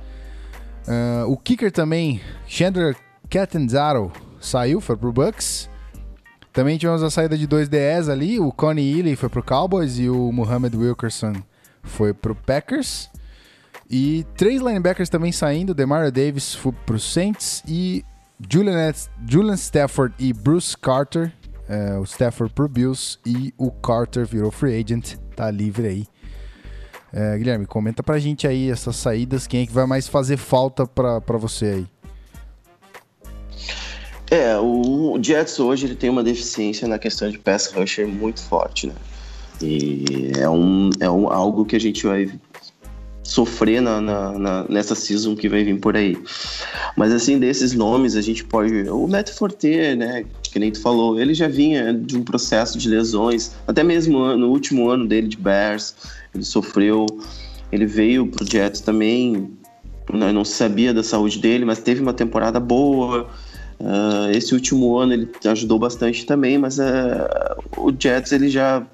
[0.87, 2.97] Uh, o kicker também, Chandler
[3.31, 5.71] Catanzaro, saiu, foi pro Bucks.
[6.53, 10.11] Também tivemos a saída de dois DS ali, o Connie Ely foi pro Cowboys e
[10.11, 11.35] o Muhammad Wilkerson
[11.83, 13.09] foi pro Packers.
[13.93, 18.03] E três linebackers também saindo, Demario Davis foi pro Saints e
[18.51, 18.91] Julian,
[19.29, 21.31] Julian Stafford e Bruce Carter,
[21.69, 26.07] é, o Stafford pro Bills e o Carter virou free agent, tá livre aí.
[27.13, 30.87] É, Guilherme, comenta pra gente aí essas saídas, quem é que vai mais fazer falta
[30.87, 31.87] pra, pra você aí?
[34.31, 38.87] É, o Jets hoje ele tem uma deficiência na questão de pass rusher muito forte,
[38.87, 38.95] né?
[39.61, 42.31] E é, um, é um, algo que a gente vai
[43.33, 46.17] sofrer na, na, na, nessa season que vai vir por aí.
[46.97, 48.89] Mas assim, desses nomes, a gente pode.
[48.91, 50.25] O Matt Forte, né?
[50.43, 54.51] Que nem tu falou, ele já vinha de um processo de lesões, até mesmo no
[54.51, 55.95] último ano dele de Bears,
[56.35, 57.07] ele sofreu.
[57.71, 59.51] Ele veio pro Jets também,
[60.13, 63.31] né, não sabia da saúde dele, mas teve uma temporada boa
[63.83, 66.83] Uh, esse último ano ele ajudou bastante também, mas uh,
[67.77, 68.87] o Jets ele já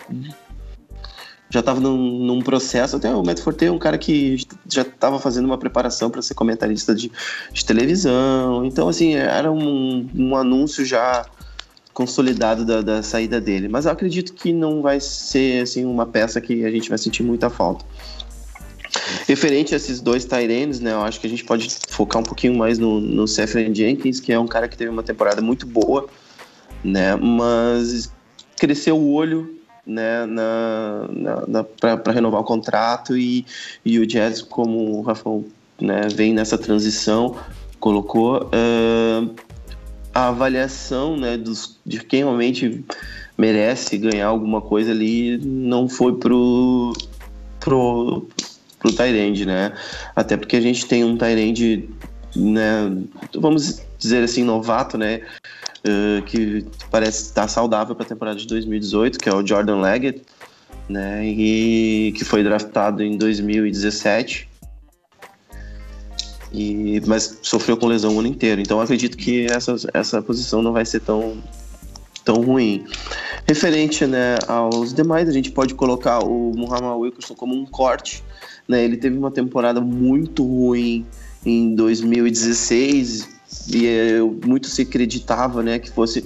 [1.51, 2.97] já estava num, num, processo.
[2.97, 4.37] Até o Matt Forte é um cara que
[4.69, 7.11] já estava fazendo uma preparação para ser comentarista de,
[7.53, 8.65] de, televisão.
[8.65, 11.25] Então, assim, era um, um anúncio já
[11.95, 13.69] consolidado da, da, saída dele.
[13.69, 17.23] Mas eu acredito que não vai ser assim uma peça que a gente vai sentir
[17.23, 17.85] muita falta.
[19.27, 22.57] Referente a esses dois Tyrands, né, eu acho que a gente pode focar um pouquinho
[22.57, 26.09] mais no, no Sefren Jenkins, que é um cara que teve uma temporada muito boa,
[26.83, 28.11] né, mas
[28.57, 29.58] cresceu o olho
[29.89, 33.45] né, na, na, na para renovar o contrato e,
[33.85, 35.45] e o Jazz, como o Rafael
[35.81, 37.37] né, vem nessa transição,
[37.81, 39.35] colocou uh,
[40.15, 42.85] a avaliação né, dos, de quem realmente
[43.37, 46.93] merece ganhar alguma coisa ali não foi pro,
[47.61, 48.29] pro,
[48.81, 49.73] pro Tyrande, né?
[50.17, 51.89] Até porque a gente tem um Tyrande,
[52.35, 52.93] né?
[53.37, 55.21] Vamos dizer assim, novato, né?
[55.89, 60.23] Uh, que parece estar saudável para a temporada de 2018, que é o Jordan Leggett,
[60.89, 61.27] né?
[61.27, 64.49] E que foi draftado em 2017.
[66.53, 68.61] E, mas sofreu com lesão o ano inteiro.
[68.61, 71.37] Então acredito que essa, essa posição não vai ser tão,
[72.25, 72.85] tão ruim.
[73.47, 78.23] Referente né, aos demais, a gente pode colocar o Muhammad Wilkerson como um corte
[78.69, 78.85] né?
[78.85, 81.07] Ele teve uma temporada muito ruim
[81.45, 83.38] em 2016
[83.73, 86.25] e muito se acreditava né, que fosse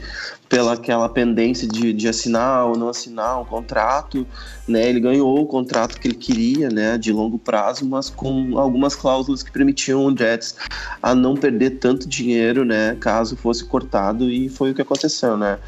[0.48, 4.26] pela aquela pendência de, de assinar ou não assinar um contrato,
[4.68, 4.86] né?
[4.86, 9.42] Ele ganhou o contrato que ele queria, né, de longo prazo, mas com algumas cláusulas
[9.42, 10.56] que permitiam o Jets
[11.02, 15.58] a não perder tanto dinheiro, né, caso fosse cortado e foi o que aconteceu, né?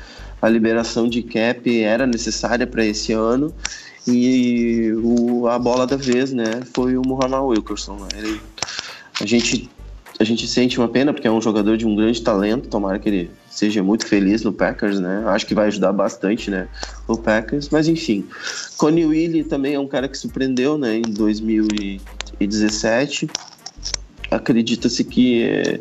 [0.42, 3.54] A liberação de cap era necessária para esse ano
[4.06, 7.96] e o, a bola da vez, né, foi o Muhammad Wilkerson.
[7.96, 8.08] Né?
[8.18, 8.40] Ele,
[9.18, 9.70] a, gente,
[10.18, 12.68] a gente sente uma pena porque é um jogador de um grande talento.
[12.68, 15.24] Tomara que ele seja muito feliz no Packers, né?
[15.27, 16.68] Acho que vai ajudar bastante, né,
[17.09, 17.70] o Packers.
[17.70, 18.27] Mas enfim,
[18.77, 23.29] Connie Willy também é um cara que surpreendeu, né, em 2017.
[24.31, 25.81] Acredita-se que é,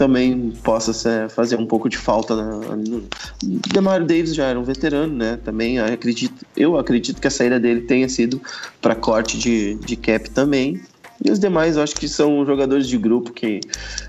[0.00, 2.34] também possa ser, fazer um pouco de falta.
[2.34, 3.02] Né?
[3.42, 5.38] Demario Davis já era um veterano, né?
[5.44, 8.40] Também acredito, eu acredito que a saída dele tenha sido
[8.80, 10.80] para corte de, de cap também.
[11.24, 13.60] E os demais, eu acho que são jogadores de grupo que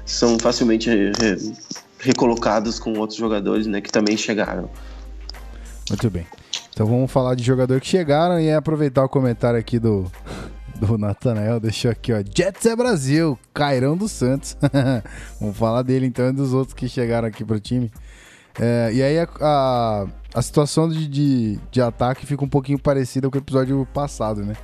[0.06, 1.12] são facilmente re,
[2.00, 3.82] recolocados com outros jogadores, né?
[3.82, 4.70] Que também chegaram.
[5.90, 6.26] Muito bem.
[6.74, 10.10] Então vamos falar de jogador que chegaram e aproveitar o comentário aqui do
[10.82, 12.24] do Natanael deixou aqui, ó.
[12.36, 14.58] Jets é Brasil, Cairão dos Santos.
[15.40, 17.92] Vamos falar dele então e dos outros que chegaram aqui pro time.
[18.60, 23.30] É, e aí a, a, a situação de, de, de, ataque fica um pouquinho parecida
[23.30, 24.56] com o episódio passado, né?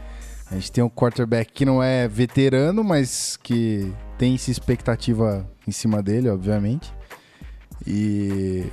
[0.50, 5.72] A gente tem um quarterback que não é veterano, mas que tem essa expectativa em
[5.72, 6.94] cima dele, obviamente.
[7.86, 8.66] E,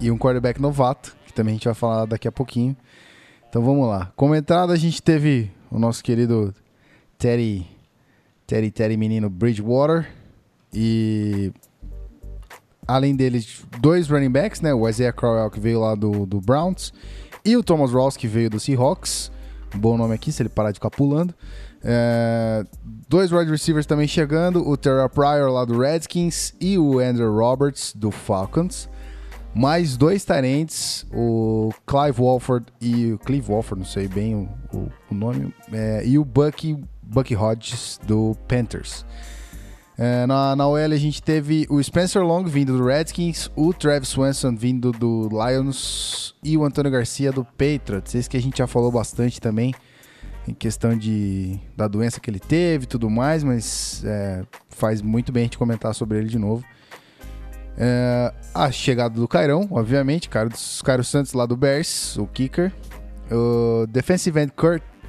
[0.00, 2.76] e um quarterback novato, que também a gente vai falar daqui a pouquinho.
[3.48, 4.12] Então vamos lá.
[4.16, 6.54] Como entrada, a gente teve o nosso querido
[7.18, 7.66] Terry,
[8.46, 10.10] Terry, Terry Menino Bridgewater,
[10.74, 11.52] E
[12.86, 14.74] além deles, dois running backs, né?
[14.74, 16.92] O Isaiah Crowell, que veio lá do, do Browns,
[17.44, 19.31] e o Thomas Ross, que veio do Seahawks.
[19.74, 21.34] Bom nome aqui, se ele parar de ficar pulando.
[21.84, 22.64] É,
[23.08, 27.92] dois wide receivers também chegando, o Terra Pryor lá do Redskins e o Andrew Roberts
[27.94, 28.88] do Falcons.
[29.54, 34.92] Mais dois tarentes, o Clive Walford e o Clive Walford, não sei bem o, o,
[35.10, 39.04] o nome, é, e o Bucky, Bucky Hodges do Panthers.
[40.04, 44.08] É, na, na OL a gente teve o Spencer Long vindo do Redskins, o Travis
[44.08, 48.12] Swanson vindo do Lions e o Antônio Garcia do Patriots.
[48.12, 49.72] Esse que a gente já falou bastante também
[50.48, 55.30] em questão de, da doença que ele teve e tudo mais, mas é, faz muito
[55.30, 56.64] bem a gente comentar sobre ele de novo.
[57.78, 62.72] É, a chegada do Cairão, obviamente, cara dos Cairo Santos lá do Bears, o kicker.
[63.30, 64.52] O defensive end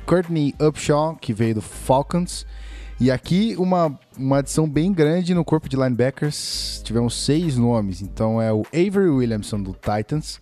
[0.06, 2.46] Courtney Upshaw, que veio do Falcons.
[3.04, 6.82] E aqui uma, uma adição bem grande no corpo de linebackers.
[6.86, 8.02] Tivemos seis nomes.
[8.02, 10.40] Então é o Avery Williamson do Titans,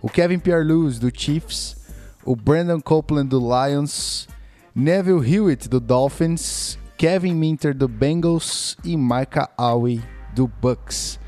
[0.00, 1.76] o Kevin Pierre-Louis do Chiefs,
[2.24, 4.26] o Brandon Copeland do Lions,
[4.74, 10.02] Neville Hewitt do Dolphins, Kevin Minter do Bengals e Micah Awe
[10.34, 11.20] do Bucks.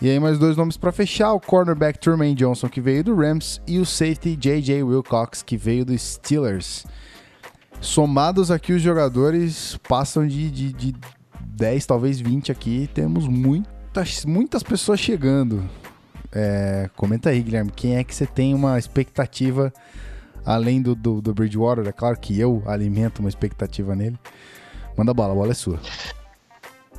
[0.00, 3.60] E aí mais dois nomes para fechar, o cornerback Truman Johnson que veio do Rams
[3.66, 6.86] e o safety JJ Wilcox que veio do Steelers.
[7.84, 10.94] Somados aqui os jogadores passam de, de, de
[11.40, 12.88] 10, talvez 20 aqui.
[12.94, 15.62] Temos muitas, muitas pessoas chegando.
[16.32, 19.70] É, comenta aí, Guilherme, quem é que você tem uma expectativa
[20.46, 21.86] além do, do, do Bridgewater?
[21.86, 24.18] É claro que eu alimento uma expectativa nele.
[24.96, 25.78] Manda bala, a bola é sua.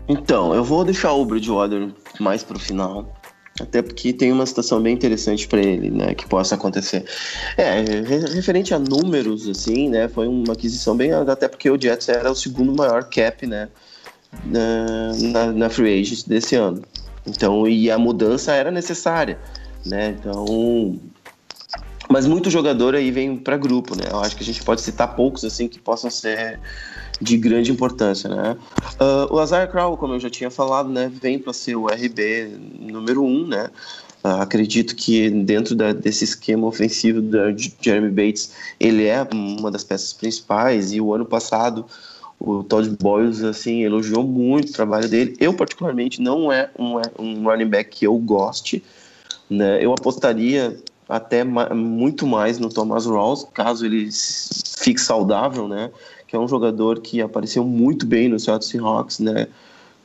[0.07, 3.11] Então, eu vou deixar o Bridgewater mais pro final.
[3.59, 7.05] Até porque tem uma situação bem interessante para ele, né, que possa acontecer.
[7.55, 7.81] É,
[8.33, 12.35] referente a números, assim, né, foi uma aquisição bem, até porque o Jets era o
[12.35, 13.69] segundo maior cap, né,
[14.43, 16.81] na, na, free agent desse ano.
[17.25, 19.39] Então, e a mudança era necessária,
[19.85, 20.99] né, então...
[22.09, 25.15] Mas muito jogador aí vem para grupo, né, eu acho que a gente pode citar
[25.15, 26.59] poucos, assim, que possam ser
[27.21, 28.57] de grande importância, né?
[28.99, 32.57] Uh, o Azar Crow, como eu já tinha falado, né, vem para ser o RB
[32.79, 33.69] número um, né?
[34.23, 39.83] Uh, acredito que dentro da, desse esquema ofensivo da Jeremy Bates, ele é uma das
[39.83, 41.85] peças principais e o ano passado
[42.39, 45.35] o Todd Boyles assim elogiou muito o trabalho dele.
[45.39, 48.83] Eu particularmente não é um, um running back que eu goste,
[49.49, 49.83] né?
[49.83, 55.91] Eu apostaria até ma muito mais no Thomas Rawls, caso ele fique saudável, né?
[56.35, 59.47] Que é um jogador que apareceu muito bem no Seattle Seahawks, né?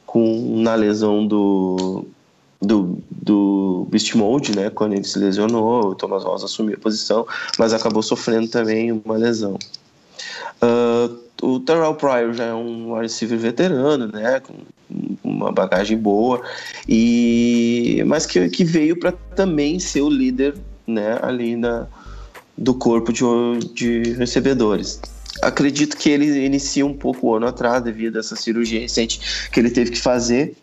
[0.06, 2.04] Com, na lesão do,
[2.62, 4.70] do, do Beast Mode, né?
[4.70, 7.26] Quando ele se lesionou, o Thomas Ross assumiu a posição,
[7.58, 9.58] mas acabou sofrendo também uma lesão.
[10.62, 14.40] Uh, o Terrell Pryor já é um receiver veterano, né?
[14.40, 14.54] Com
[15.24, 16.42] uma bagagem boa,
[16.88, 20.54] e mas que, que veio para também ser o líder,
[20.86, 21.18] né?
[21.22, 21.88] Ali na,
[22.56, 23.24] do corpo de,
[23.74, 25.00] de recebedores
[25.42, 29.60] acredito que ele inicia um pouco o ano atrás devido a essa cirurgia recente que
[29.60, 30.56] ele teve que fazer.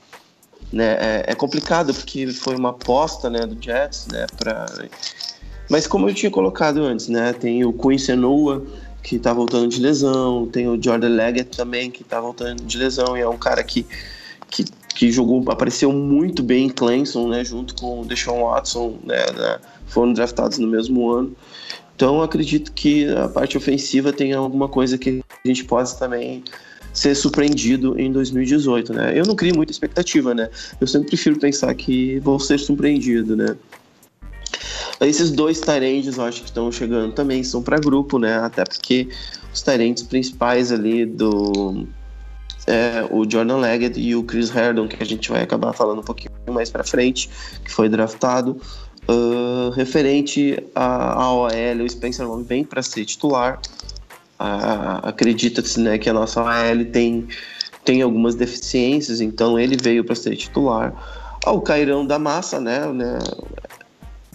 [0.71, 0.97] Né?
[0.99, 4.25] É, é complicado porque foi uma aposta né, do Jets, né?
[5.69, 7.33] Mas como eu tinha colocado antes, né?
[7.33, 8.61] Tem o Quincy Noah
[9.01, 13.17] que está voltando de lesão, tem o Jordan Leggett também que está voltando de lesão
[13.17, 13.85] e é um cara que,
[14.49, 17.43] que, que jogou, apareceu muito bem em Clemson, né?
[17.43, 19.59] Junto com o Deshaun Watson, né, né?
[19.87, 21.35] Foram draftados no mesmo ano.
[21.97, 26.43] Então acredito que a parte ofensiva tem alguma coisa que a gente possa também
[26.93, 29.19] ser surpreendido em 2018, né?
[29.19, 30.47] Eu não crio muita expectativa, né?
[30.79, 33.57] Eu sempre prefiro pensar que vou ser surpreendido, né?
[35.01, 38.37] Esses dois Tyrands eu acho que estão chegando também são para grupo, né?
[38.37, 39.09] Até porque
[39.51, 41.87] os Tyrands principais ali do
[42.67, 46.03] é, o Jordan Leggett e o Chris Herdon, que a gente vai acabar falando um
[46.03, 47.27] pouquinho mais para frente,
[47.65, 48.61] que foi draftado.
[49.09, 51.49] Uh, referente à OL,
[51.83, 53.59] o Spencer Long vem para ser titular.
[54.39, 57.27] Uh, Acredita-se né, que a nossa OL tem,
[57.85, 60.93] tem algumas deficiências, então ele veio para ser titular.
[61.45, 63.19] Ah, o Cairão da Massa, né, né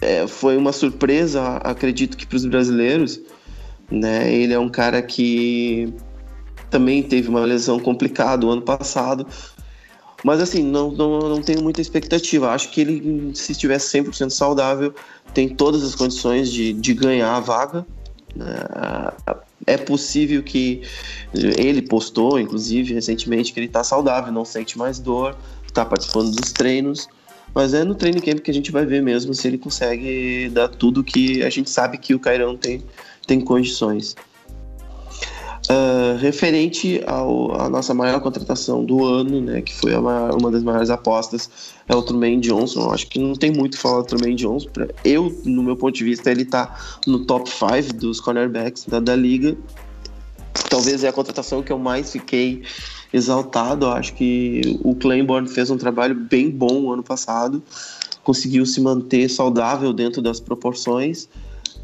[0.01, 3.21] é, foi uma surpresa, acredito que para os brasileiros.
[3.91, 5.93] Né, ele é um cara que
[6.71, 9.27] também teve uma lesão complicada o ano passado,
[10.23, 12.51] mas assim, não, não, não tenho muita expectativa.
[12.51, 14.93] Acho que ele, se estivesse 100% saudável,
[15.33, 17.85] tem todas as condições de, de ganhar a vaga.
[18.39, 20.81] É, é possível que
[21.33, 25.35] ele postou, inclusive, recentemente, que ele está saudável, não sente mais dor,
[25.67, 27.07] está participando dos treinos.
[27.53, 30.69] Mas é no training camp que a gente vai ver mesmo se ele consegue dar
[30.69, 32.81] tudo que a gente sabe que o Cairão tem,
[33.27, 34.15] tem condições.
[35.69, 40.61] Uh, referente ao, à nossa maior contratação do ano, né, que foi maior, uma das
[40.61, 41.49] maiores apostas,
[41.87, 42.81] é o Truman Johnson.
[42.81, 44.67] Eu acho que não tem muito falar do Truman Johnson.
[45.05, 49.15] Eu, no meu ponto de vista, ele está no top 5 dos cornerbacks da, da
[49.15, 49.55] liga.
[50.69, 52.63] Talvez é a contratação que eu mais fiquei
[53.13, 53.85] exaltado.
[53.85, 57.63] Eu acho que o Claiborne fez um trabalho bem bom ano passado,
[58.21, 61.29] conseguiu se manter saudável dentro das proporções,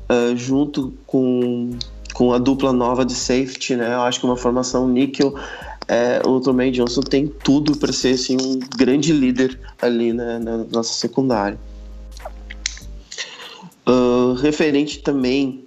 [0.10, 1.72] uh, junto com
[2.20, 3.94] com a dupla nova de safety, né?
[3.94, 5.34] Eu acho que uma formação níquel,
[5.88, 10.58] é, o Tremaine Johnson tem tudo para ser assim, um grande líder ali né, na
[10.66, 11.58] nossa secundária.
[13.88, 15.64] Uh, referente também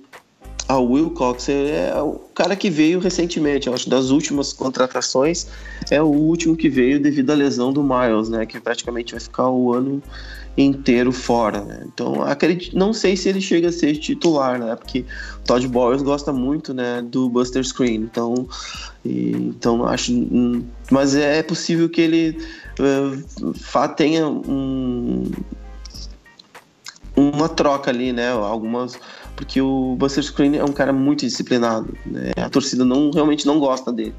[0.68, 5.46] ao Will Cox, é o cara que veio recentemente, eu acho, das últimas contratações,
[5.90, 8.44] é o último que veio devido à lesão do Miles, né?
[8.44, 10.03] Que praticamente vai ficar o ano
[10.57, 11.84] inteiro fora, né?
[11.86, 14.76] Então, acredito, não sei se ele chega a ser titular, né?
[14.76, 15.05] Porque
[15.40, 18.03] o Todd Bowers gosta muito, né, do Buster Screen.
[18.03, 18.46] Então,
[19.05, 22.38] e, então acho, hum, mas é possível que ele
[22.78, 25.30] uh, tenha um,
[27.16, 28.30] uma troca ali, né?
[28.30, 28.98] Algumas
[29.34, 32.30] porque o Buster Screen é um cara muito disciplinado, né?
[32.36, 34.14] A torcida não realmente não gosta dele.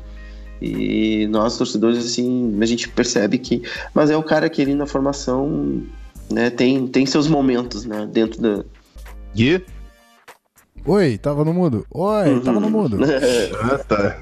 [0.62, 3.62] E nós torcedores assim, a gente percebe que,
[3.94, 5.84] mas é o cara que ali na formação
[6.34, 8.66] né, tem, tem seus momentos, né, dentro da.
[9.36, 9.64] Gui?
[10.86, 11.86] Oi, tava no mudo?
[11.92, 12.42] Oi, uhum.
[12.42, 12.98] tava no mudo.
[13.62, 14.20] ah, tá.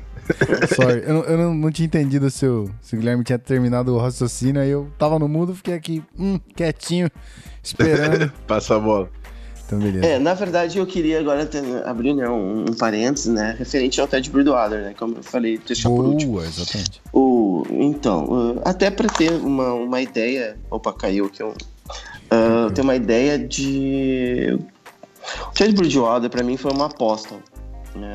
[0.76, 3.98] Sorry, eu, eu não, não, tinha entendido se o, se o Guilherme tinha terminado o
[3.98, 7.10] raciocínio, aí eu tava no mudo, fiquei aqui, hum, quietinho,
[7.64, 8.32] esperando.
[8.46, 9.10] Passa a bola.
[9.66, 10.06] Então, beleza.
[10.06, 14.08] É, na verdade, eu queria agora ter, abrir né, um, um parênteses, né, referente ao
[14.08, 16.42] Ted Bridgewater, né, como eu falei, deixar Boa, por último.
[16.42, 17.02] exatamente.
[17.14, 21.54] O, então, uh, até para ter uma, uma ideia, opa, caiu aqui um,
[22.32, 24.58] uh, ter uma ideia de.
[25.48, 27.36] O Ted Bridgewater, para mim, foi uma aposta.
[27.96, 28.14] Né?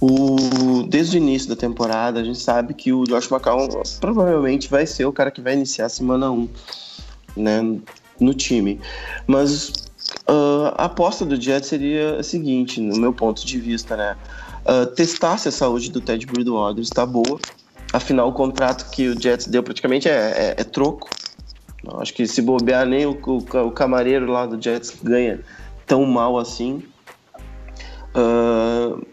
[0.00, 3.68] O, desde o início da temporada, a gente sabe que o Josh McCown
[4.00, 6.48] provavelmente vai ser o cara que vai iniciar a semana 1
[7.36, 7.78] né,
[8.20, 8.80] no time.
[9.26, 9.68] Mas
[10.28, 14.16] uh, a aposta do Jets seria a seguinte, no meu ponto de vista, né?
[14.64, 17.38] Uh, testar se a saúde do Ted Bridgewater está boa.
[17.92, 21.08] Afinal, o contrato que o Jets deu praticamente é, é, é troco.
[22.00, 25.40] Acho que se bobear, nem o, o, o, camareiro lá do Jets ganha
[25.86, 26.82] tão mal assim.
[28.14, 29.04] Uh,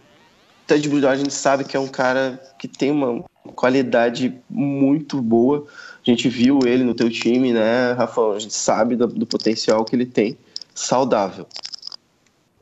[0.67, 3.23] Ted Bridgewater a gente sabe que é um cara que tem uma
[3.55, 5.65] qualidade muito boa.
[6.05, 8.21] A gente viu ele no teu time, né, Rafa?
[8.33, 10.37] A gente sabe do, do potencial que ele tem,
[10.73, 11.45] saudável.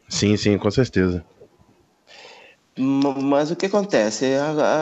[0.07, 1.23] Sim, sim, com certeza.
[2.75, 4.25] Mas o que acontece?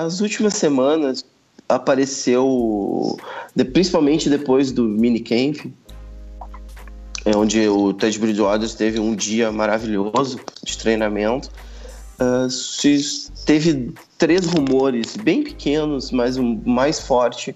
[0.05, 1.25] As últimas semanas,
[1.67, 3.17] apareceu,
[3.73, 5.73] principalmente depois do minicamp,
[7.25, 11.49] é onde o Ted Bridgewater teve um dia maravilhoso de treinamento.
[12.19, 12.47] Uh,
[13.45, 17.55] teve três rumores bem pequenos, mas o mais forte,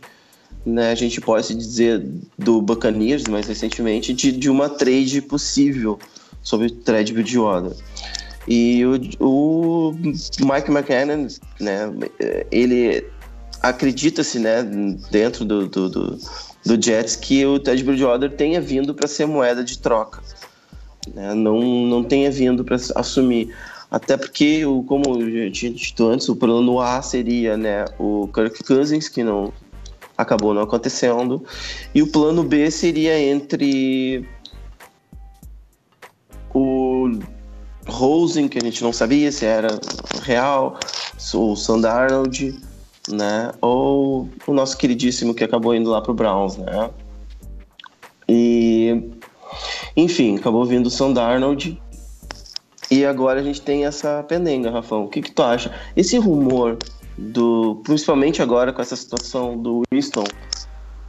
[0.65, 2.05] né, a gente pode dizer
[2.37, 5.97] do Buccaneers mais recentemente, de, de uma trade possível
[6.43, 7.71] sobre o Ted Bridgewater.
[8.47, 11.27] E o, o Mike McKinnon,
[11.59, 11.93] né,
[12.51, 13.05] ele
[13.61, 14.63] acredita-se, né,
[15.11, 16.19] dentro do, do, do,
[16.65, 20.21] do, Jets, que o Ted Bridgewater tenha vindo para ser moeda de troca,
[21.13, 23.53] né, não, não tenha vindo para assumir.
[23.89, 28.63] Até porque, o, como eu tinha dito antes, o plano A seria né, o Kirk
[28.63, 29.51] Cousins, que não
[30.17, 31.43] acabou não acontecendo,
[31.93, 34.25] e o plano B seria entre
[36.53, 37.09] o
[37.87, 39.79] Rosen, que a gente não sabia se era
[40.23, 40.79] real,
[41.33, 42.55] o Sandarnold,
[43.11, 43.51] né?
[43.61, 46.89] Ou o nosso queridíssimo que acabou indo lá pro Browns, né?
[48.27, 49.11] E
[49.95, 51.81] enfim, acabou vindo o Sam Darnold.
[52.89, 55.05] E agora a gente tem essa pendenga, Rafão.
[55.05, 55.73] O que, que tu acha?
[55.95, 56.77] Esse rumor
[57.17, 57.81] do.
[57.83, 60.25] Principalmente agora com essa situação do Winston,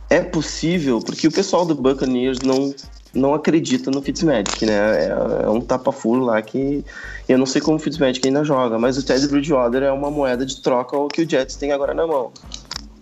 [0.09, 2.75] é possível, porque o pessoal do Buccaneers não
[3.15, 5.07] não acredita no Fitzmagic, né?
[5.07, 6.85] É, é um tapa-furo lá que
[7.29, 10.47] eu não sei como o Fitzmagic ainda joga, mas o Ted Bridgewater é uma moeda
[10.47, 12.33] de troca o que o Jets tem agora na mão.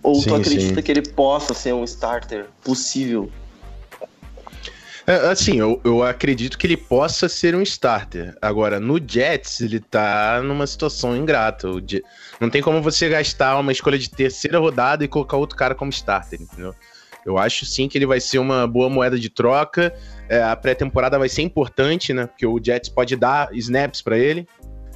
[0.03, 0.81] Ou sim, tu acredita sim.
[0.81, 3.31] que ele possa ser um starter possível?
[5.05, 8.35] É, assim, eu, eu acredito que ele possa ser um starter.
[8.41, 11.67] Agora, no Jets, ele tá numa situação ingrata.
[12.39, 15.91] Não tem como você gastar uma escolha de terceira rodada e colocar outro cara como
[15.91, 16.75] starter, entendeu?
[17.25, 19.93] Eu acho sim que ele vai ser uma boa moeda de troca.
[20.27, 22.27] É, a pré-temporada vai ser importante, né?
[22.27, 24.47] Porque o Jets pode dar snaps para ele,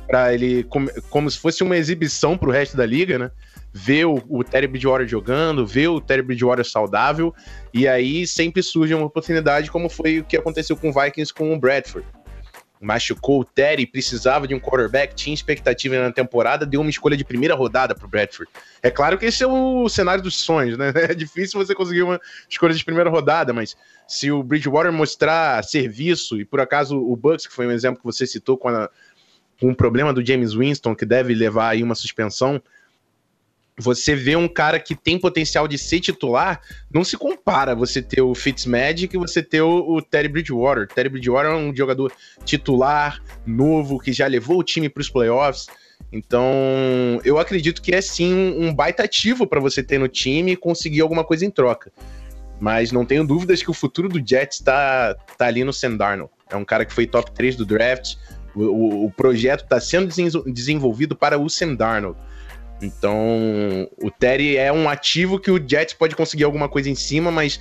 [0.08, 3.32] para ele como, como se fosse uma exibição para o resto da liga, né?
[3.74, 7.34] Ver o, o Terry Bridgewater jogando, ver o Terry Bridgewater saudável,
[7.74, 11.54] e aí sempre surge uma oportunidade, como foi o que aconteceu com o Vikings com
[11.54, 12.08] o Bradford.
[12.86, 17.26] Machucou o Terry, precisava de um quarterback, tinha expectativa na temporada, deu uma escolha de
[17.26, 18.52] primeira rodada pro Bradford.
[18.82, 20.94] É claro que esse é o cenário dos sonhos, né?
[21.10, 22.20] É difícil você conseguir uma
[22.50, 23.76] escolha de primeira rodada, mas
[24.08, 28.06] se o Bridgewater mostrar serviço, e por acaso o Bucks, que foi um exemplo que
[28.06, 28.90] você citou com, a,
[29.60, 32.62] com o problema do James Winston, que deve levar aí uma suspensão,
[33.78, 36.62] você vê um cara que tem potencial de ser titular,
[36.94, 40.88] não se compara você ter o Fitzmagic e você ter o, o Terry Bridgewater.
[40.88, 42.12] Terry Bridgewater é um jogador
[42.46, 45.68] titular, novo, que já levou o time para os playoffs.
[46.12, 50.54] Então, eu acredito que é sim um, um baita ativo para você ter no time
[50.54, 51.92] e conseguir alguma coisa em troca.
[52.60, 56.32] Mas não tenho dúvidas que o futuro do Jets está tá ali no Sam Darnold.
[56.50, 58.16] É um cara que foi top 3 do draft.
[58.56, 60.10] O, o, o projeto está sendo
[60.46, 62.18] desenvolvido para o Sam Darnold.
[62.82, 67.32] Então, o Terry é um ativo que o Jets pode conseguir alguma coisa em cima,
[67.32, 67.60] mas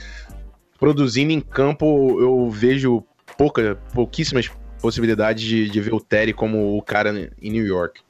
[0.79, 3.03] produzindo em campo eu vejo
[3.39, 4.51] pouca, pouquíssimas
[4.81, 8.01] possibilidades de, de ver o Terry como o cara em New York.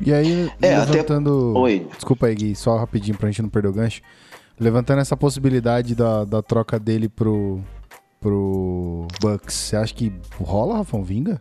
[0.00, 1.50] E aí, é, levantando.
[1.50, 1.58] Até...
[1.60, 1.86] Oi.
[1.94, 4.02] Desculpa aí, Gui, só rapidinho pra gente não perder o gancho.
[4.58, 7.60] Levantando essa possibilidade da, da troca dele pro,
[8.20, 11.02] pro Bucks, você acha que rola, Rafão?
[11.02, 11.40] Vinga?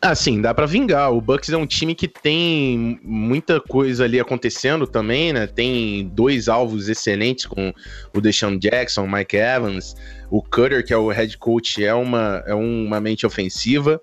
[0.00, 1.12] Assim, dá para vingar.
[1.12, 5.46] O Bucks é um time que tem muita coisa ali acontecendo também, né?
[5.46, 7.72] Tem dois alvos excelentes com
[8.14, 9.94] o Deshaun Jackson, Mike Evans,
[10.30, 14.00] o Cutter, que é o head coach, é uma, é uma mente ofensiva.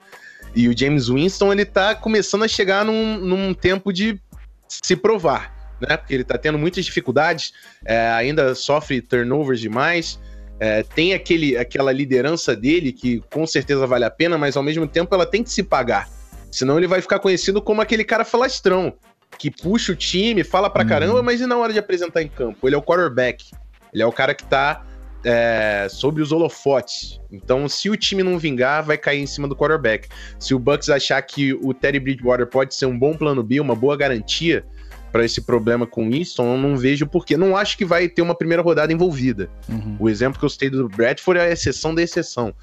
[0.56, 4.20] E o James Winston, ele tá começando a chegar num, num tempo de
[4.68, 5.98] se provar, né?
[5.98, 7.54] Porque ele tá tendo muitas dificuldades,
[7.86, 10.20] é, ainda sofre turnovers demais.
[10.60, 14.88] É, tem aquele, aquela liderança dele que com certeza vale a pena, mas ao mesmo
[14.88, 16.10] tempo ela tem que se pagar.
[16.52, 18.94] Senão ele vai ficar conhecido como aquele cara falastrão,
[19.38, 20.90] que puxa o time, fala pra uhum.
[20.90, 22.68] caramba, mas e na hora de apresentar em campo?
[22.68, 23.52] Ele é o quarterback.
[23.94, 24.84] Ele é o cara que tá
[25.24, 27.20] é, sobre os holofotes.
[27.32, 30.08] Então, se o time não vingar, vai cair em cima do quarterback.
[30.40, 33.76] Se o Bucks achar que o Teddy Bridgewater pode ser um bom plano B, uma
[33.76, 34.66] boa garantia,
[35.12, 37.38] para esse problema com o Winston, eu não vejo porque.
[37.38, 39.50] Não acho que vai ter uma primeira rodada envolvida.
[39.70, 39.96] Uhum.
[40.00, 42.54] O exemplo que eu citei do Bradford é a exceção da exceção.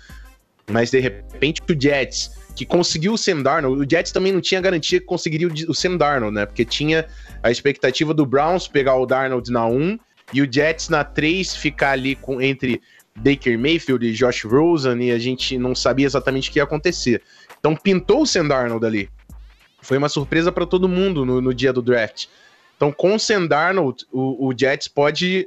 [0.71, 4.61] Mas de repente o Jets, que conseguiu o Sam Darnold, o Jets também não tinha
[4.61, 6.47] garantia que conseguiria o Sam Darnold, né?
[6.47, 7.07] Porque tinha
[7.43, 9.99] a expectativa do Browns pegar o Darnold na 1
[10.33, 12.81] e o Jets na 3 ficar ali com, entre
[13.17, 17.23] Baker Mayfield e Josh Rosen e a gente não sabia exatamente o que ia acontecer.
[17.59, 19.09] Então pintou o Sam Darnold ali.
[19.85, 22.27] Foi uma surpresa para todo mundo no, no dia do draft.
[22.77, 25.47] Então, com o Sam Darnold, o, o, Jets pode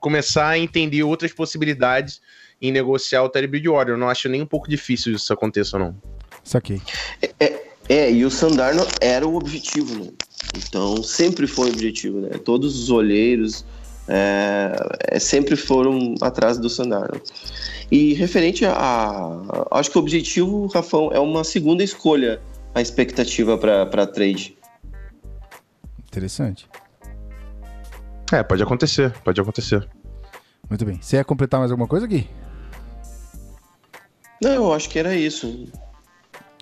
[0.00, 2.20] começar a entender outras possibilidades
[2.60, 3.94] em negociar o Terry Bridgewater.
[3.94, 5.94] Eu não acho nem um pouco difícil isso aconteça, não.
[6.42, 6.80] Isso aqui.
[7.22, 10.10] É, é, é, e o Sam Darnold era o objetivo, né?
[10.56, 12.30] Então, sempre foi o objetivo, né?
[12.44, 13.64] Todos os olheiros
[14.08, 14.72] é,
[15.08, 17.22] é, sempre foram atrás do Sam Darnold.
[17.90, 22.40] E referente a, a, Acho que o objetivo, Rafão, é uma segunda escolha
[22.76, 24.54] a expectativa para trade.
[26.06, 26.68] Interessante.
[28.30, 29.88] É, pode acontecer, pode acontecer.
[30.68, 31.00] Muito bem.
[31.00, 32.28] Você ia completar mais alguma coisa aqui?
[34.42, 35.68] Não, eu acho que era isso.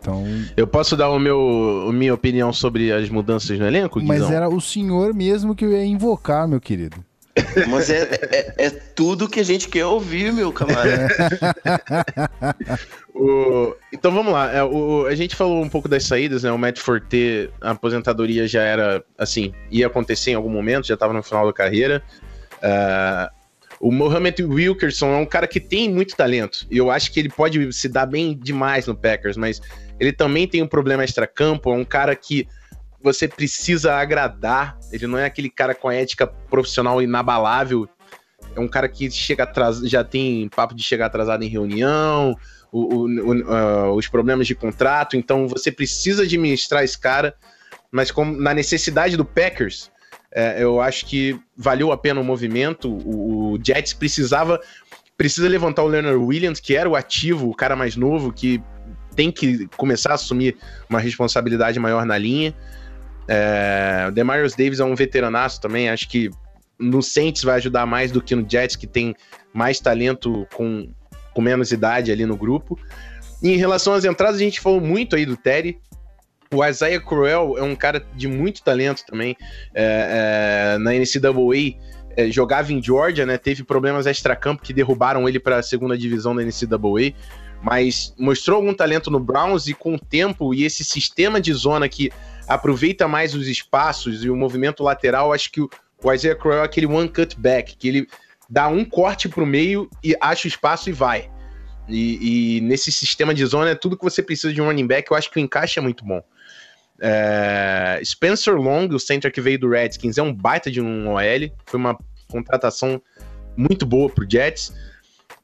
[0.00, 0.24] Então...
[0.56, 4.16] Eu posso dar o meu, a minha opinião sobre as mudanças no elenco, Guizão?
[4.16, 7.04] Mas era o senhor mesmo que eu ia invocar, meu querido.
[7.68, 11.08] Mas é, é, é, tudo que a gente quer ouvir, meu camarada.
[13.14, 14.52] o, então vamos lá.
[14.52, 16.52] É, o, a gente falou um pouco das saídas, né?
[16.52, 21.12] O Matt Forte, a aposentadoria já era assim, ia acontecer em algum momento, já estava
[21.12, 22.02] no final da carreira.
[22.58, 23.44] Uh,
[23.80, 26.66] o Mohamed Wilkerson é um cara que tem muito talento.
[26.70, 29.60] E eu acho que ele pode se dar bem demais no Packers, mas
[29.98, 31.70] ele também tem um problema extra-campo.
[31.70, 32.48] É um cara que
[33.04, 34.78] você precisa agradar.
[34.90, 37.86] Ele não é aquele cara com a ética profissional inabalável.
[38.56, 42.34] É um cara que chega atrasado, já tem papo de chegar atrasado em reunião,
[42.72, 45.16] o, o, o, uh, os problemas de contrato.
[45.18, 47.34] Então você precisa administrar esse cara,
[47.92, 49.90] mas como na necessidade do Packers,
[50.32, 52.90] é, eu acho que valeu a pena o movimento.
[52.90, 54.58] O, Jets precisava
[55.16, 58.62] precisa levantar o Leonard Williams, que era o ativo, o cara mais novo, que
[59.14, 60.56] tem que começar a assumir
[60.88, 62.54] uma responsabilidade maior na linha.
[63.28, 66.30] É, o Demarius Davis é um veteranaço também, acho que
[66.78, 69.14] no Saints vai ajudar mais do que no Jets, que tem
[69.52, 70.88] mais talento com,
[71.32, 72.78] com menos idade ali no grupo.
[73.42, 75.78] E em relação às entradas, a gente falou muito aí do Terry.
[76.52, 79.36] O Isaiah Crowell é um cara de muito talento também.
[79.74, 81.78] É, é, na NCAA,
[82.16, 83.36] é, jogava em Georgia, né?
[83.38, 87.14] Teve problemas extra-campo que derrubaram ele para a segunda divisão da NCAA.
[87.62, 91.88] Mas mostrou algum talento no Browns e com o tempo e esse sistema de zona
[91.88, 92.10] que
[92.48, 95.70] aproveita mais os espaços e o movimento lateral, acho que o,
[96.02, 98.08] o Isaiah Crowell é aquele one cut back, que ele
[98.48, 101.30] dá um corte pro meio e acha o espaço e vai.
[101.88, 105.10] E, e, nesse sistema de zona é tudo que você precisa de um running back.
[105.10, 106.22] Eu acho que o encaixe é muito bom.
[107.00, 111.52] É, Spencer Long, o center que veio do Redskins, é um baita de um OL.
[111.66, 113.00] Foi uma contratação
[113.56, 114.72] muito boa pro Jets.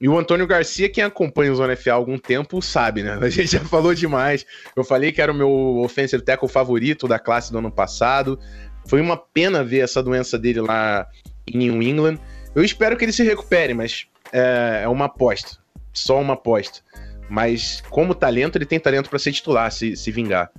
[0.00, 3.18] E o Antônio Garcia, quem acompanha o Zona FA há algum tempo, sabe, né?
[3.20, 4.46] A gente já falou demais.
[4.74, 8.38] Eu falei que era o meu offensive tackle favorito da classe do ano passado.
[8.86, 11.06] Foi uma pena ver essa doença dele lá
[11.46, 12.18] em New England.
[12.54, 15.58] Eu espero que ele se recupere, mas é, é uma aposta.
[15.92, 16.80] Só uma aposta.
[17.28, 20.50] Mas como talento, ele tem talento para ser titular, se, se vingar.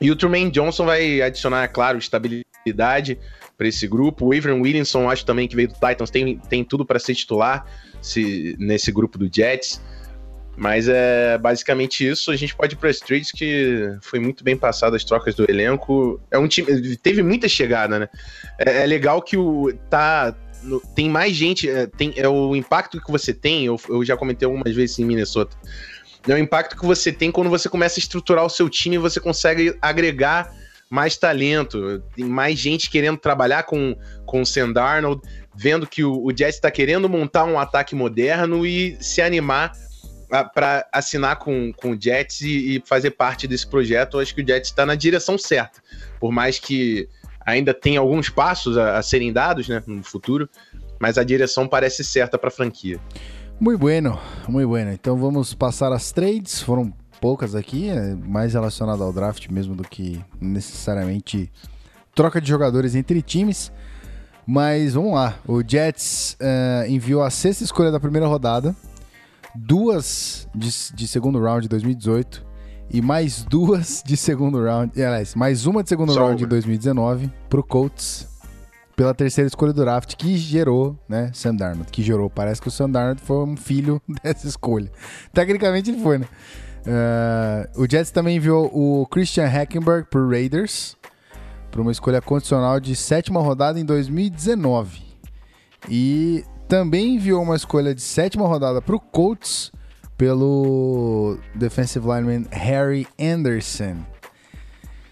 [0.00, 3.18] E o Truman Johnson vai adicionar, é claro, estabilidade
[3.56, 4.26] para esse grupo.
[4.26, 7.66] O Avery Williamson, acho também que veio do Titans, tem, tem tudo para ser titular
[8.00, 9.80] se, nesse grupo do Jets.
[10.56, 12.32] Mas é basicamente isso.
[12.32, 15.48] A gente pode ir para as trades que foi muito bem passado as trocas do
[15.48, 16.20] elenco.
[16.32, 18.08] É um time teve muita chegada, né?
[18.58, 20.34] É, é legal que o tá
[20.64, 23.66] no, tem mais gente, é, tem é o impacto que você tem.
[23.66, 25.56] Eu, eu já comentei algumas vezes em Minnesota.
[26.26, 28.98] É o impacto que você tem quando você começa a estruturar o seu time e
[28.98, 30.52] você consegue agregar
[30.90, 33.94] mais talento, tem mais gente querendo trabalhar com,
[34.24, 35.20] com o Sam Darnold,
[35.58, 39.72] vendo que o, o Jets está querendo montar um ataque moderno e se animar
[40.54, 44.16] para assinar com, com o Jets e, e, fazer parte desse projeto.
[44.16, 45.82] Eu acho que o Jets está na direção certa,
[46.20, 47.08] por mais que
[47.44, 50.48] ainda tenha alguns passos a, a serem dados né, no futuro,
[51.00, 53.00] mas a direção parece certa para a franquia.
[53.58, 54.92] Muito bueno, muito bueno.
[54.92, 56.62] Então vamos passar as trades.
[56.62, 61.50] Foram poucas aqui, é mais relacionado ao draft mesmo do que necessariamente
[62.14, 63.72] troca de jogadores entre times.
[64.50, 65.38] Mas vamos lá.
[65.46, 68.74] O Jets uh, enviou a sexta escolha da primeira rodada,
[69.54, 72.46] duas de, de segundo round de 2018
[72.90, 74.90] e mais duas de segundo round.
[74.96, 76.38] Aliás, mais uma de segundo Só round uma.
[76.38, 78.26] de 2019 pro Colts
[78.96, 82.30] pela terceira escolha do draft, que gerou, né, Sam Darnold, que gerou.
[82.30, 84.90] Parece que o Sam Darnold foi um filho dessa escolha.
[85.30, 86.26] Tecnicamente ele foi, né?
[86.86, 90.96] Uh, o Jets também enviou o Christian Hackenberg pro Raiders,
[91.78, 95.00] para uma escolha condicional de sétima rodada em 2019.
[95.88, 99.70] E também enviou uma escolha de sétima rodada para o Colts
[100.16, 104.04] pelo defensive lineman Harry Anderson.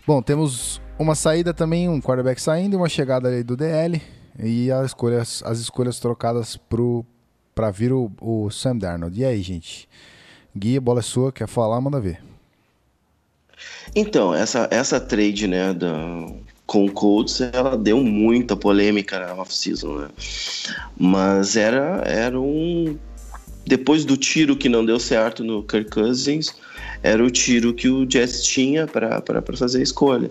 [0.05, 4.03] Bom, temos uma saída também, um quarterback saindo uma chegada aí do DL
[4.37, 6.59] e as escolhas, as escolhas trocadas
[7.55, 9.21] para vir o, o Sam Darnold.
[9.21, 9.89] E aí, gente?
[10.53, 11.81] Gui, a bola é sua, quer falar?
[11.81, 12.21] Manda ver.
[13.95, 15.89] Então, essa, essa trade, né, da,
[16.67, 20.09] com o Colts, ela deu muita polêmica na off-season, né?
[20.99, 22.99] Mas era, era um...
[23.65, 26.55] Depois do tiro que não deu certo no Kirk Cousins,
[27.03, 29.23] era o tiro que o Jets tinha para
[29.57, 30.31] fazer a escolha.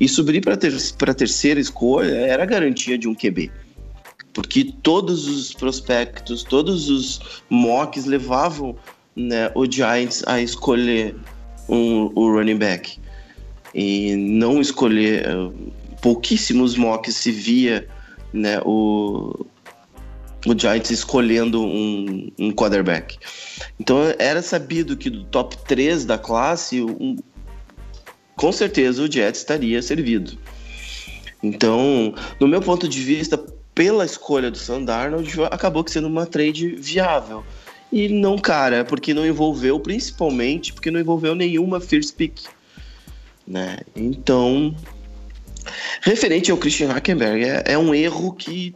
[0.00, 3.50] E subir para ter, a terceira escolha era a garantia de um QB.
[4.32, 8.76] Porque todos os prospectos, todos os mocks levavam
[9.14, 11.16] né, o Giants a escolher
[11.68, 12.98] um, o running back
[13.76, 15.50] e não escolher eh,
[16.00, 17.86] pouquíssimos mocks se via
[18.32, 19.44] né, o,
[20.46, 23.18] o Giants escolhendo um, um quarterback.
[23.78, 27.18] Então era sabido que do top 3 da classe, um,
[28.34, 30.38] com certeza o Jets estaria servido.
[31.42, 33.36] Então, no meu ponto de vista,
[33.74, 37.44] pela escolha do Sam Darnold, acabou sendo uma trade viável.
[37.92, 42.55] E não, cara, porque não envolveu, principalmente porque não envolveu nenhuma first pick.
[43.46, 43.78] Né?
[43.94, 44.74] Então,
[46.02, 48.74] referente ao Christian Hackenberg, é, é um erro que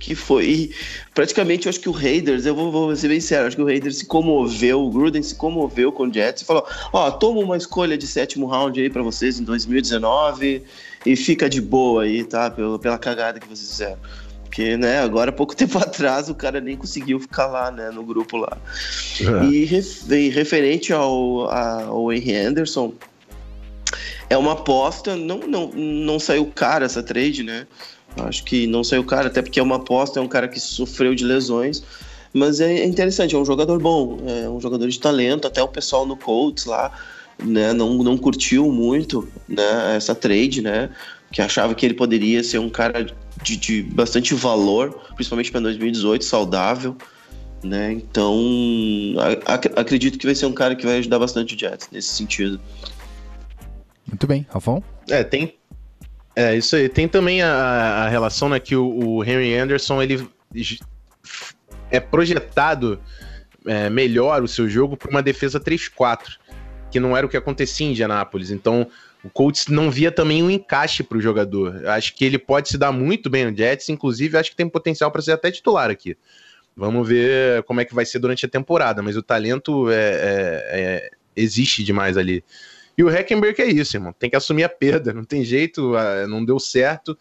[0.00, 0.70] que foi
[1.14, 3.66] praticamente, eu acho que o Raiders, eu vou, vou ser bem sério, acho que o
[3.66, 7.40] Raiders se comoveu, o Gruden se comoveu com o Jets e falou: Ó, oh, toma
[7.40, 10.64] uma escolha de sétimo round aí para vocês em 2019
[11.04, 12.50] e fica de boa aí, tá?
[12.50, 13.98] Pela, pela cagada que vocês fizeram.
[14.42, 18.38] Porque, né, agora, pouco tempo atrás, o cara nem conseguiu ficar lá, né, no grupo
[18.38, 18.56] lá.
[19.20, 19.44] É.
[19.46, 19.68] E,
[20.14, 22.92] e, referente ao, ao Henry Anderson,
[24.28, 27.66] é uma aposta, não, não, não saiu cara essa trade, né?
[28.16, 31.14] Acho que não saiu cara, até porque é uma aposta, é um cara que sofreu
[31.14, 31.82] de lesões.
[32.32, 36.06] Mas é interessante, é um jogador bom, é um jogador de talento, até o pessoal
[36.06, 36.92] no Colts lá,
[37.42, 40.90] né, não, não curtiu muito, né, essa trade, né,
[41.32, 43.04] que achava que ele poderia ser um cara
[43.42, 46.96] de, de bastante valor, principalmente para 2018, saudável.
[47.62, 47.92] Né?
[47.92, 48.38] Então,
[49.44, 52.60] a, acredito que vai ser um cara que vai ajudar bastante o Jets nesse sentido.
[54.10, 54.82] Muito bem, Rafão?
[55.08, 55.54] É, tem.
[56.34, 56.88] É, isso aí.
[56.88, 60.28] Tem também a, a relação né, que o, o, Henry Anderson ele
[61.90, 63.00] é projetado
[63.66, 66.38] é, melhor o seu jogo para uma defesa 3-4,
[66.90, 68.50] que não era o que acontecia em Indianápolis.
[68.50, 68.86] Então,
[69.22, 71.86] o Colts não via também um encaixe para o jogador.
[71.86, 75.10] Acho que ele pode se dar muito bem no Jets, inclusive acho que tem potencial
[75.10, 76.16] para ser até titular aqui.
[76.76, 80.64] Vamos ver como é que vai ser durante a temporada, mas o talento é, é,
[80.70, 82.42] é existe demais ali.
[83.00, 84.12] E o Heckenberg é isso, irmão.
[84.12, 85.92] Tem que assumir a perda, não tem jeito,
[86.28, 87.16] não deu certo.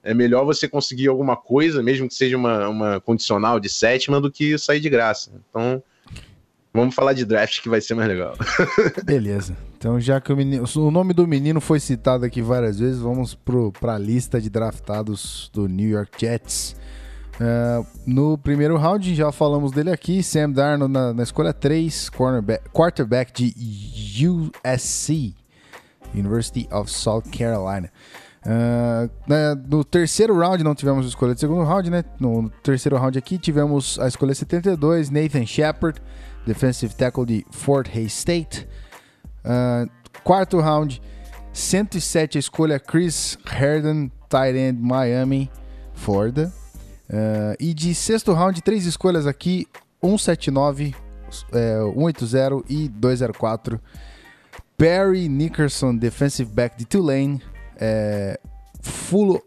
[0.00, 4.30] É melhor você conseguir alguma coisa, mesmo que seja uma, uma condicional de sétima, do
[4.30, 5.32] que sair de graça.
[5.50, 5.82] Então,
[6.72, 8.36] vamos falar de draft que vai ser mais legal.
[9.02, 9.56] Beleza.
[9.76, 13.36] Então, já que o, menino, o nome do menino foi citado aqui várias vezes, vamos
[13.80, 16.76] para a lista de draftados do New York Jets.
[17.40, 22.10] Uh, no primeiro round, já falamos dele aqui, Sam Darnold na, na escolha 3,
[22.72, 25.34] quarterback de USC,
[26.14, 27.90] University of South Carolina.
[28.46, 29.10] Uh,
[29.66, 32.04] no terceiro round não tivemos escolha de segundo round, né?
[32.20, 36.00] No terceiro round aqui tivemos a escolha 72, Nathan Shepard,
[36.46, 38.68] defensive tackle de Fort Hays State.
[39.44, 39.90] Uh,
[40.22, 41.00] quarto round,
[41.52, 45.50] 107 a escolha Chris Herndon, tight end Miami,
[45.94, 46.52] Florida.
[47.08, 49.66] Uh, e de sexto round, três escolhas aqui:
[50.02, 50.94] 179,
[51.52, 53.80] é, 180 e 204.
[54.76, 57.40] Perry Nickerson, defensive back de Tulane.
[57.76, 58.38] É,
[58.82, 59.42] Fulo.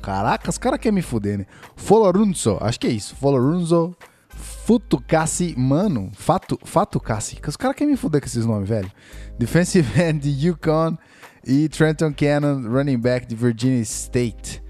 [0.00, 1.46] Caraca, os caras querem me fuder, né?
[1.74, 3.16] Folorunzo, acho que é isso.
[3.16, 3.96] Folorunzo
[4.28, 6.10] Futukasi, mano.
[6.14, 7.38] Fatu, Fatukasi.
[7.46, 8.90] Os caras querem me fuder com esses nomes, velho.
[9.38, 10.96] Defensive end de Yukon
[11.44, 14.61] e Trenton Cannon, running back de Virginia State.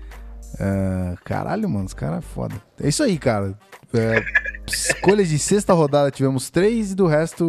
[0.55, 2.55] Uh, caralho, mano, os caras é foda.
[2.81, 3.57] É isso aí, cara.
[3.95, 4.25] É,
[4.67, 7.49] escolhas de sexta rodada tivemos três e do resto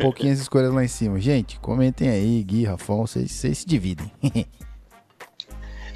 [0.00, 1.18] pouquinhas escolhas lá em cima.
[1.20, 4.10] Gente, comentem aí, Gui, Rafão, vocês se dividem.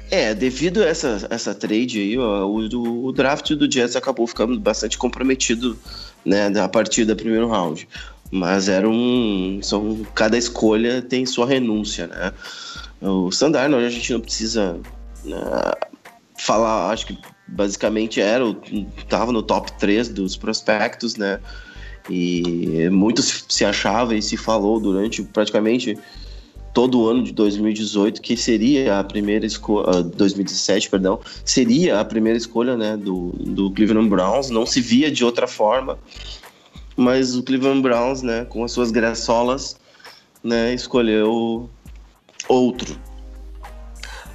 [0.09, 4.59] é, devido a essa, essa trade aí, ó, o, o draft do Jets acabou ficando
[4.59, 5.77] bastante comprometido
[6.25, 7.87] né, a partir do primeiro round.
[8.31, 9.59] Mas era um.
[9.61, 12.33] São, cada escolha tem sua renúncia, né?
[13.01, 14.79] O Sandarno, a gente não precisa
[15.23, 15.37] né,
[16.37, 17.17] falar, acho que
[17.47, 18.43] basicamente era,
[19.07, 21.39] tava no top 3 dos prospectos, né?
[22.09, 25.97] E muito se achava e se falou durante praticamente
[26.75, 32.37] todo o ano de 2018 que seria a primeira escolha, 2017, perdão, seria a primeira
[32.37, 35.97] escolha, né, do, do Cleveland Browns, não se via de outra forma,
[36.97, 39.77] mas o Cleveland Browns, né, com as suas graçolas,
[40.43, 41.69] né, escolheu
[42.49, 42.99] outro,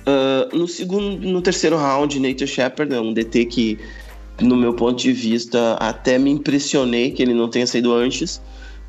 [0.07, 3.79] Uh, no segundo, no terceiro round, Nathan Shepard é um DT que,
[4.41, 8.41] no meu ponto de vista, até me impressionei que ele não tenha saído antes.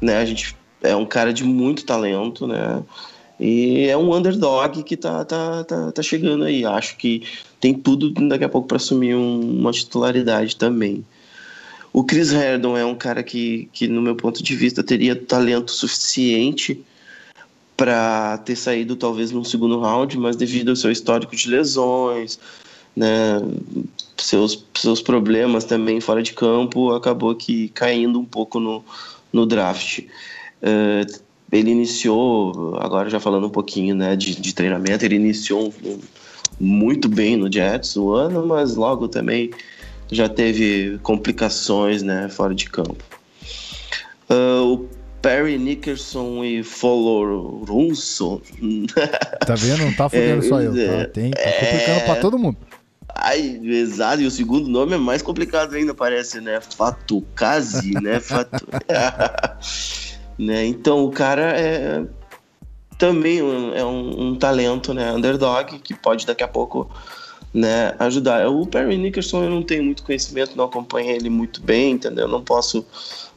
[0.01, 0.17] Né?
[0.17, 2.81] A gente é um cara de muito talento, né?
[3.39, 6.63] E é um underdog que tá, tá, tá, tá chegando aí.
[6.63, 7.23] Acho que
[7.59, 11.03] tem tudo daqui a pouco para assumir um, uma titularidade também.
[11.91, 15.71] O Chris Herdon é um cara que, que, no meu ponto de vista, teria talento
[15.71, 16.83] suficiente
[17.81, 22.37] para ter saído talvez num segundo round, mas devido ao seu histórico de lesões,
[22.95, 23.41] né,
[24.15, 28.83] seus, seus problemas também fora de campo, acabou que caindo um pouco no,
[29.33, 29.97] no draft.
[30.61, 31.21] Uh,
[31.51, 35.73] ele iniciou, agora já falando um pouquinho né, de, de treinamento, ele iniciou
[36.59, 39.49] muito bem no Jets o ano, mas logo também
[40.11, 43.03] já teve complicações né, fora de campo.
[44.29, 48.41] Uh, o Perry Nickerson e Folorunso.
[49.45, 49.85] Tá vendo?
[49.85, 50.73] Não tá fodendo é, só eu.
[50.73, 52.05] Tá, é, Tem, tá complicando é...
[52.05, 52.57] pra todo mundo.
[53.13, 56.61] Ai, exato, e o segundo nome é mais complicado ainda, parece, né?
[56.61, 58.19] Fatukazi, né?
[58.21, 58.65] Fatu...
[60.37, 60.65] né?
[60.65, 62.05] Então, o cara é
[62.97, 65.11] também um, é um, um, talento, né?
[65.11, 66.89] Underdog, que pode daqui a pouco
[67.53, 68.47] né, ajudar.
[68.47, 72.27] O Perry Nickerson eu não tenho muito conhecimento, não acompanho ele muito bem, entendeu?
[72.27, 72.85] Não posso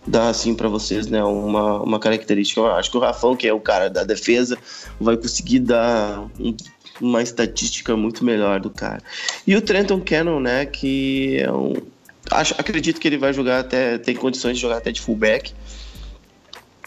[0.07, 2.61] dar assim para vocês, né, uma, uma característica.
[2.61, 4.59] Eu acho que o Rafão, que é o cara da defesa,
[5.00, 6.55] vai conseguir dar um,
[7.00, 9.02] uma estatística muito melhor do cara.
[9.46, 11.74] E o Trenton Cannon, né, que é um
[12.30, 15.52] acho, acredito que ele vai jogar até tem condições de jogar até de fullback,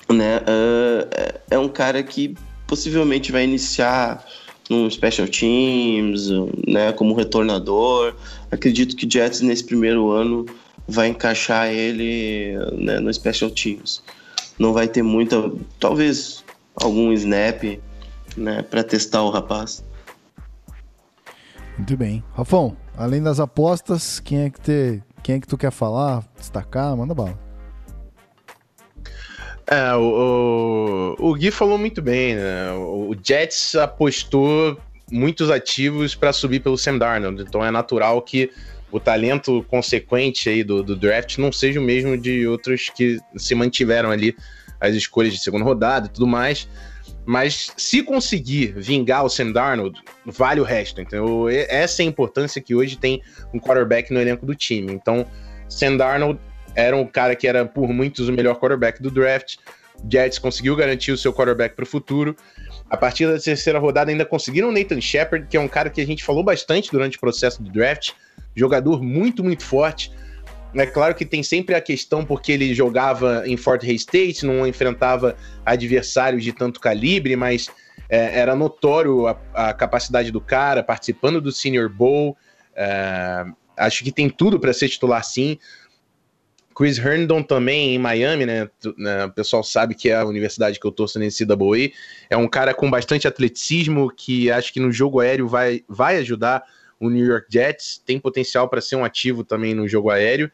[0.10, 0.38] né?
[0.40, 4.26] Uh, é um cara que possivelmente vai iniciar
[4.70, 6.30] no special teams,
[6.68, 8.16] né, como retornador.
[8.52, 10.46] Acredito que Jets nesse primeiro ano
[10.88, 14.02] vai encaixar ele né, no Special Teams.
[14.58, 16.44] Não vai ter muita, talvez
[16.76, 17.64] algum snap,
[18.36, 19.84] né, para testar o rapaz.
[21.78, 22.24] Muito bem.
[22.34, 26.96] Rafão, além das apostas, quem é que te, quem é que tu quer falar, destacar?
[26.96, 27.38] Manda bala.
[29.70, 32.72] É, o, o, o Gui falou muito bem, né?
[32.72, 34.80] O Jets apostou
[35.12, 38.50] muitos ativos para subir pelo Sam Darnold, então é natural que
[38.92, 43.54] o talento consequente aí do, do draft não seja o mesmo de outros que se
[43.54, 44.36] mantiveram ali
[44.80, 46.68] as escolhas de segunda rodada e tudo mais.
[47.26, 51.02] Mas se conseguir vingar o Sam Darnold, vale o resto.
[51.02, 53.22] Então, essa é a importância que hoje tem
[53.54, 54.94] um quarterback no elenco do time.
[54.94, 55.26] Então,
[55.68, 56.40] Sam Darnold
[56.74, 59.58] era um cara que era por muitos o melhor quarterback do draft.
[60.10, 62.36] Jets conseguiu garantir o seu quarterback para o futuro.
[62.90, 66.00] A partir da terceira rodada ainda conseguiram o Nathan Shepard, que é um cara que
[66.00, 68.12] a gente falou bastante durante o processo do draft,
[68.58, 70.12] jogador muito, muito forte.
[70.76, 74.68] É claro que tem sempre a questão porque ele jogava em Fort Hays State, não
[74.68, 77.70] enfrentava adversários de tanto calibre, mas
[78.10, 82.36] é, era notório a, a, capacidade do cara, participando do Senior Bowl.
[82.76, 83.46] É,
[83.78, 85.58] acho que tem tudo para ser titular sim.
[86.76, 88.70] Chris Herndon também em Miami, né?
[88.98, 89.26] né?
[89.26, 91.90] O pessoal sabe que é a universidade que eu torço nesse CWA.
[92.30, 96.64] É um cara com bastante atleticismo que acho que no jogo aéreo vai, vai ajudar
[97.00, 98.02] o New York Jets.
[98.06, 100.52] Tem potencial para ser um ativo também no jogo aéreo.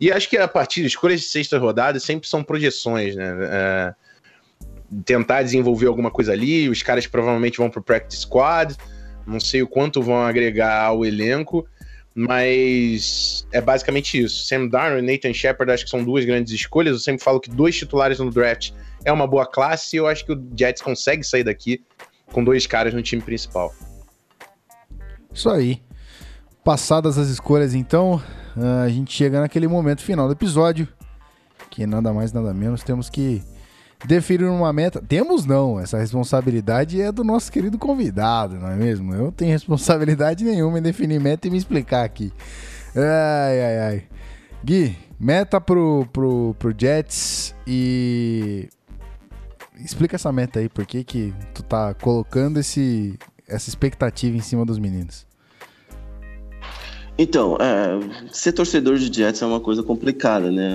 [0.00, 3.34] E acho que a partir de escolhas de sexta rodada sempre são projeções, né?
[3.42, 3.94] É,
[5.04, 6.68] tentar desenvolver alguma coisa ali.
[6.68, 8.74] Os caras provavelmente vão para o practice squad.
[9.26, 11.66] Não sei o quanto vão agregar ao elenco
[12.14, 14.44] mas é basicamente isso.
[14.44, 16.92] Sam Darnold e Nathan Shepard acho que são duas grandes escolhas.
[16.92, 18.72] Eu sempre falo que dois titulares no draft
[19.04, 21.82] é uma boa classe e eu acho que o Jets consegue sair daqui
[22.32, 23.74] com dois caras no time principal.
[25.32, 25.82] Isso aí.
[26.64, 28.20] Passadas as escolhas, então,
[28.84, 30.86] a gente chega naquele momento final do episódio,
[31.70, 33.42] que nada mais nada menos temos que
[34.06, 35.02] definir uma meta.
[35.06, 39.14] Temos não, essa responsabilidade é do nosso querido convidado, não é mesmo?
[39.14, 42.32] Eu não tenho responsabilidade nenhuma em definir meta e me explicar aqui.
[42.94, 44.02] Ai, ai, ai.
[44.64, 48.68] Gui, meta pro, pro, pro Jets e.
[49.82, 53.18] Explica essa meta aí, por que, que tu tá colocando esse,
[53.50, 55.26] essa expectativa em cima dos meninos?
[57.22, 60.72] Então, é, ser torcedor de Jets é uma coisa complicada, né?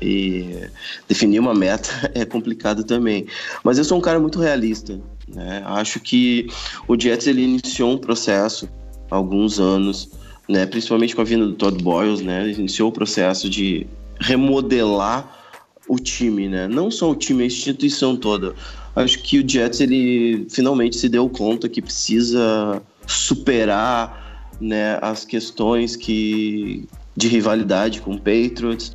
[0.00, 0.66] E
[1.06, 3.26] definir uma meta é complicado também.
[3.62, 5.62] Mas eu sou um cara muito realista, né?
[5.66, 6.46] Acho que
[6.88, 8.66] o Jets ele iniciou um processo
[9.10, 10.08] há alguns anos,
[10.48, 10.64] né?
[10.64, 12.44] Principalmente com a vinda do Todd Boyles, né?
[12.44, 13.86] Ele iniciou o processo de
[14.20, 15.38] remodelar
[15.86, 16.66] o time, né?
[16.66, 18.54] Não só o time, a instituição toda.
[18.94, 25.96] Acho que o Jets ele finalmente se deu conta que precisa superar né, as questões
[25.96, 26.86] que
[27.16, 28.92] de rivalidade com o Patriots,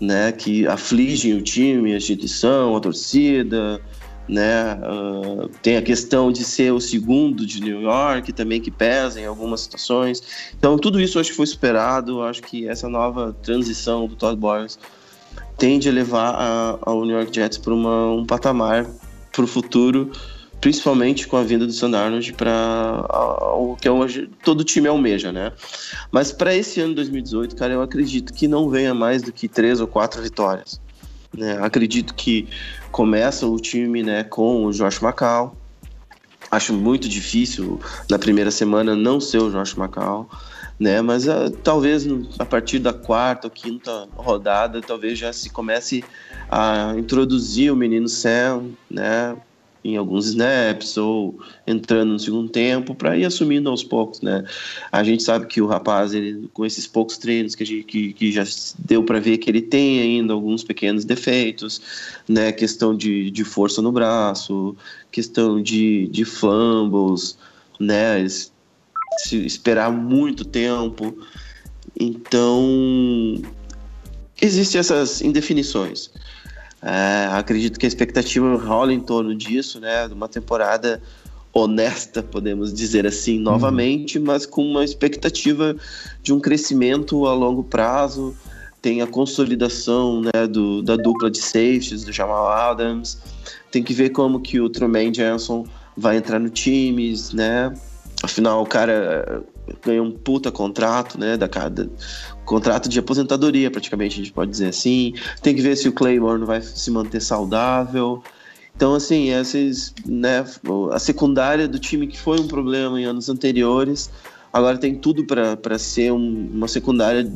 [0.00, 3.80] né, que afligem o time, a instituição, a torcida,
[4.28, 9.20] né, uh, tem a questão de ser o segundo de New York também que pesa
[9.20, 10.22] em algumas situações.
[10.56, 14.78] Então tudo isso acho que foi esperado, acho que essa nova transição do Todd Bowles
[15.58, 18.86] tende a levar a, a New York Jets para um patamar
[19.32, 20.12] para o futuro
[20.62, 23.04] principalmente com a vinda do Sam Arnold para
[23.58, 25.52] o que é hoje todo time almeja, né?
[26.12, 29.80] Mas para esse ano 2018, cara, eu acredito que não venha mais do que três
[29.80, 30.80] ou quatro vitórias.
[31.36, 31.58] Né?
[31.60, 32.48] Acredito que
[32.92, 35.56] começa o time, né, com o Josh McCall.
[36.48, 40.30] Acho muito difícil na primeira semana não ser o Josh McCall.
[40.80, 42.06] Né, mas uh, talvez
[42.38, 46.02] a partir da quarta ou quinta rodada, talvez já se comece
[46.50, 49.36] a introduzir o menino Sam, né,
[49.84, 54.44] em alguns snaps ou entrando no segundo tempo para ir assumindo aos poucos, né?
[54.90, 58.12] A gente sabe que o rapaz, ele, com esses poucos treinos que, a gente, que,
[58.12, 58.44] que já
[58.78, 61.80] deu para ver que ele tem ainda alguns pequenos defeitos,
[62.28, 62.52] né?
[62.52, 64.76] Questão de, de força no braço,
[65.10, 67.36] questão de, de fumbles,
[67.80, 68.24] né?
[69.18, 71.16] Se esperar muito tempo.
[71.98, 73.40] Então,
[74.40, 76.10] existem essas indefinições.
[76.82, 80.08] É, acredito que a expectativa rola em torno disso, né?
[80.08, 81.00] De uma temporada
[81.52, 84.24] honesta, podemos dizer assim, novamente, uhum.
[84.24, 85.76] mas com uma expectativa
[86.22, 88.34] de um crescimento a longo prazo.
[88.80, 93.16] Tem a consolidação né, do, da dupla de safeties, do Jamal Adams.
[93.70, 95.64] Tem que ver como que o Truman Johnson
[95.96, 97.72] vai entrar no times, né?
[98.22, 99.42] Afinal, o cara
[99.84, 101.36] ganhou um puta contrato, né?
[101.36, 101.88] Da, cada
[102.44, 105.14] contrato de aposentadoria, praticamente, a gente pode dizer assim.
[105.42, 108.22] Tem que ver se o Claymore vai se manter saudável.
[108.74, 110.44] Então, assim, esses, né,
[110.90, 114.10] a secundária do time que foi um problema em anos anteriores,
[114.52, 117.30] agora tem tudo para ser um, uma secundária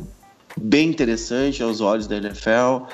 [0.59, 2.85] bem interessante aos olhos da NFL.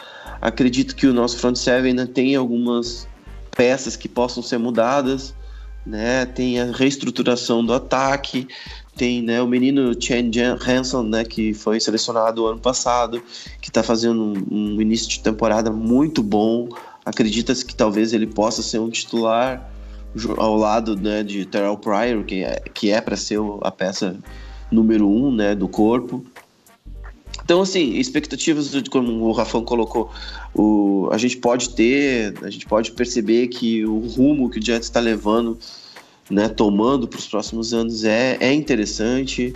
[0.41, 3.07] Acredito que o nosso front seven ainda tem algumas
[3.55, 5.33] peças que possam ser mudadas,
[5.85, 6.25] né?
[6.25, 8.47] Tem a reestruturação do ataque,
[8.95, 10.31] tem né, o menino Chen
[10.65, 13.21] Hanson, né, que foi selecionado ano passado,
[13.59, 16.69] que está fazendo um, um, início de temporada muito bom.
[17.03, 19.69] Acredita-se que talvez ele possa ser um titular
[20.37, 24.15] ao lado né, de Terrell Pryor, que é, que é para ser a peça
[24.71, 26.23] número um né, do corpo.
[27.43, 30.09] Então, assim, expectativas, como o Rafão colocou,
[30.53, 34.87] o, a gente pode ter, a gente pode perceber que o rumo que o Jets
[34.87, 35.57] está levando
[36.29, 39.53] né, tomando para os próximos anos é, é interessante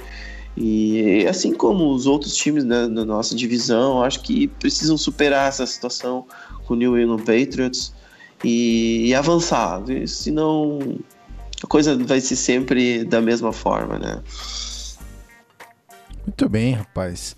[0.55, 6.25] E assim como os outros times da nossa divisão, acho que precisam superar essa situação
[6.65, 7.93] com o New England Patriots
[8.43, 10.97] e, e avançar, senão
[11.63, 14.21] a coisa vai ser sempre da mesma forma, né?
[16.25, 17.35] Muito bem, rapaz.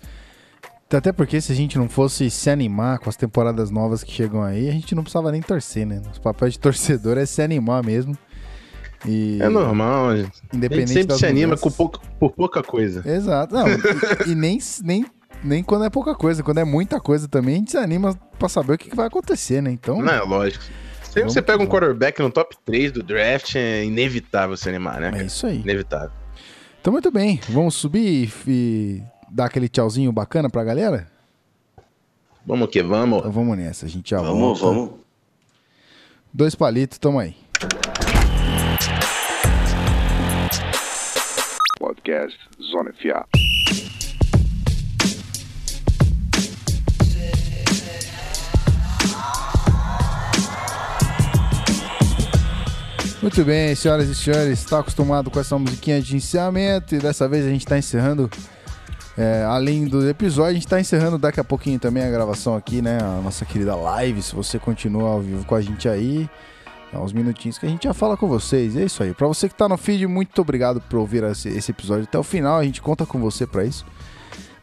[0.92, 4.42] Até porque se a gente não fosse se animar com as temporadas novas que chegam
[4.42, 6.00] aí, a gente não precisava nem torcer, né?
[6.04, 8.16] Nosso papel de torcedor é se animar mesmo.
[9.06, 9.38] E...
[9.40, 10.14] É normal,
[10.52, 13.02] independente a gente sempre se anima com pouca, por pouca coisa.
[13.08, 13.54] Exato.
[13.54, 13.66] Não,
[14.26, 15.06] e, e, nem, nem,
[15.42, 18.48] nem quando é pouca coisa, quando é muita coisa também, a gente se anima pra
[18.48, 19.70] saber o que, que vai acontecer, né?
[19.70, 20.02] Então.
[20.02, 20.64] Não, é lógico.
[21.02, 25.12] Se você pega um quarterback no top 3 do draft, é inevitável se animar, né?
[25.14, 25.60] É isso aí.
[25.60, 26.12] Inevitável.
[26.80, 27.40] Então, muito bem.
[27.48, 31.10] Vamos subir e dar aquele tchauzinho bacana pra galera?
[32.44, 33.20] Vamos que vamos.
[33.20, 34.64] Então vamos nessa, a gente já vamos, volta.
[34.64, 35.00] Vamos,
[36.32, 37.36] Dois palitos, toma aí.
[41.78, 43.26] Podcast Zona FA.
[53.22, 57.44] Muito bem, senhoras e senhores, está acostumado com essa musiquinha de encerramento e dessa vez
[57.44, 58.30] a gente está encerrando,
[59.20, 62.80] é, além do episódio, a gente está encerrando daqui a pouquinho também a gravação aqui,
[62.80, 62.98] né?
[63.02, 64.22] A nossa querida live.
[64.22, 66.26] Se você continua ao vivo com a gente aí,
[66.90, 68.76] é uns minutinhos que a gente já fala com vocês.
[68.76, 69.12] É isso aí.
[69.12, 72.58] Para você que está no feed, muito obrigado por ouvir esse, episódio até o final.
[72.58, 73.84] A gente conta com você para isso,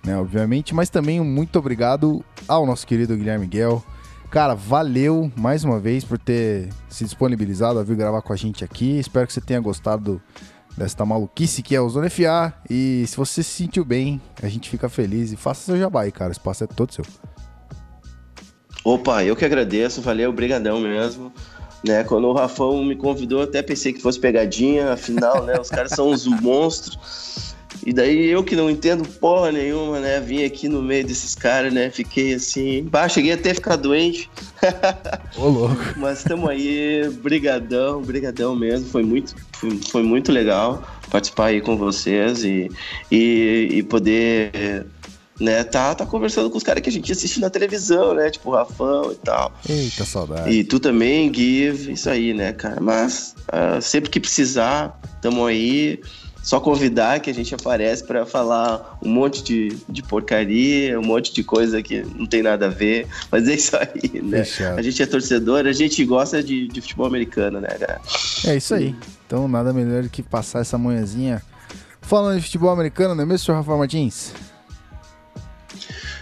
[0.04, 0.18] né?
[0.18, 3.84] Obviamente, mas também muito obrigado ao nosso querido Guilherme Guel
[4.30, 8.62] Cara, valeu mais uma vez por ter se disponibilizado a vir gravar com a gente
[8.64, 9.00] aqui.
[9.00, 10.22] Espero que você tenha gostado
[10.78, 12.54] desta maluquice que é o Zona FA.
[12.70, 15.32] E se você se sentiu bem, a gente fica feliz.
[15.32, 16.30] E faça seu jabá aí, cara.
[16.30, 17.04] O espaço é todo seu.
[18.84, 20.02] Opa, eu que agradeço.
[20.02, 21.34] Valeu, brigadão mesmo.
[21.86, 24.94] Né, quando o Rafão me convidou, até pensei que fosse pegadinha.
[24.94, 27.56] Afinal, né, os caras são uns monstros.
[27.86, 30.20] E daí eu que não entendo porra nenhuma, né?
[30.20, 31.90] Vim aqui no meio desses caras, né?
[31.90, 32.84] Fiquei assim.
[32.84, 34.30] Bah, cheguei até a ficar doente.
[35.38, 35.94] Ô, louco.
[35.96, 38.90] Mas estamos aí, brigadão, brigadão mesmo.
[38.90, 39.36] Foi muito,
[39.90, 42.70] foi, muito legal participar aí com vocês e,
[43.12, 44.86] e, e poder
[45.40, 48.30] né, tá, tá conversando com os caras que a gente assiste na televisão, né?
[48.30, 49.54] Tipo o Rafão e tal.
[49.70, 50.50] Eita, saudade.
[50.50, 52.82] E tu também, Give, isso aí, né, cara?
[52.82, 56.00] Mas uh, sempre que precisar, tamo aí
[56.48, 61.34] só convidar que a gente aparece para falar um monte de, de porcaria, um monte
[61.34, 63.06] de coisa que não tem nada a ver.
[63.30, 64.44] Mas é isso aí, né?
[64.44, 64.80] Fechado.
[64.80, 68.02] A gente é torcedor, a gente gosta de, de futebol americano, né, cara?
[68.46, 68.96] É isso aí.
[69.28, 71.44] Então nada melhor do que passar essa manhãzinha
[72.02, 74.34] falando de futebol americano, não é mesmo, senhor Rafa Martins?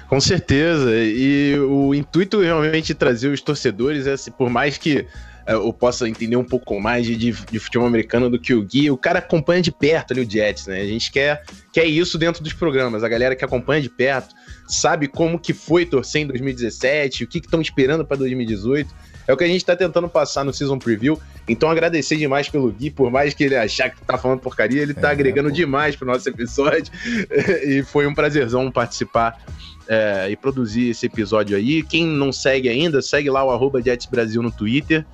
[0.10, 0.92] Com certeza.
[0.96, 5.06] E o intuito realmente de trazer os torcedores é por mais que
[5.48, 8.64] é, eu possa entender um pouco mais de, de, de, futebol americano do que o
[8.64, 8.90] Gui.
[8.90, 10.82] O cara acompanha de perto ali o Jets, né?
[10.82, 13.04] A gente quer, quer isso dentro dos programas.
[13.04, 14.34] A galera que acompanha de perto
[14.68, 18.92] sabe como que foi torcer em 2017, o que estão esperando para 2018.
[19.28, 21.20] É o que a gente está tentando passar no Season Preview.
[21.48, 24.94] Então, agradecer demais pelo Gui, por mais que ele achar que tá falando porcaria, ele
[24.94, 26.92] tá é, agregando é, demais pro nosso episódio.
[27.66, 29.40] e foi um prazerzão participar
[29.88, 31.84] é, e produzir esse episódio aí.
[31.84, 35.06] Quem não segue ainda, segue lá o arroba Jets Brasil no Twitter.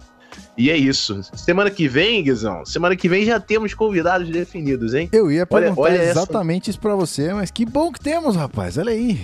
[0.57, 1.22] E é isso.
[1.36, 5.09] Semana que vem, Guizão, semana que vem já temos convidados definidos, hein?
[5.12, 6.72] Eu ia perguntar olha, olha exatamente essa...
[6.72, 8.78] isso pra você, mas que bom que temos, rapaz.
[8.78, 9.20] Olha aí.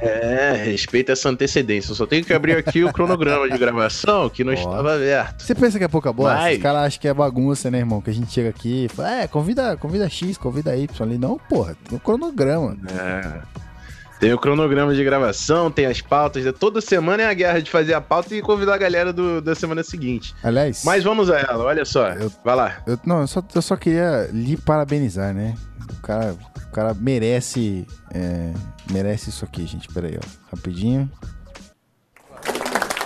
[0.00, 1.90] É, respeita essa antecedência.
[1.90, 5.42] Eu só tenho que abrir aqui o cronograma de gravação que não estava aberto.
[5.42, 6.34] Você pensa que é pouca bola?
[6.34, 6.56] Mas...
[6.56, 8.00] Os caras acham que é bagunça, né, irmão?
[8.00, 11.18] Que a gente chega aqui e fala, é, convida, convida X, convida Y ali.
[11.18, 12.76] Não, porra, tem um cronograma.
[12.88, 13.60] É.
[14.20, 16.44] Tem o cronograma de gravação, tem as pautas.
[16.44, 16.52] Né?
[16.52, 19.54] Toda semana é a guerra de fazer a pauta e convidar a galera do, da
[19.54, 20.34] semana seguinte.
[20.42, 20.82] Aliás.
[20.84, 22.10] Mas vamos a ela, olha só.
[22.10, 22.82] Eu, Vai lá.
[22.86, 25.54] Eu, não, eu só, eu só queria lhe parabenizar, né?
[25.90, 26.36] O cara,
[26.68, 27.86] o cara merece.
[28.12, 28.52] É,
[28.92, 29.88] merece isso aqui, gente.
[29.88, 30.54] Pera aí, ó.
[30.54, 31.10] Rapidinho.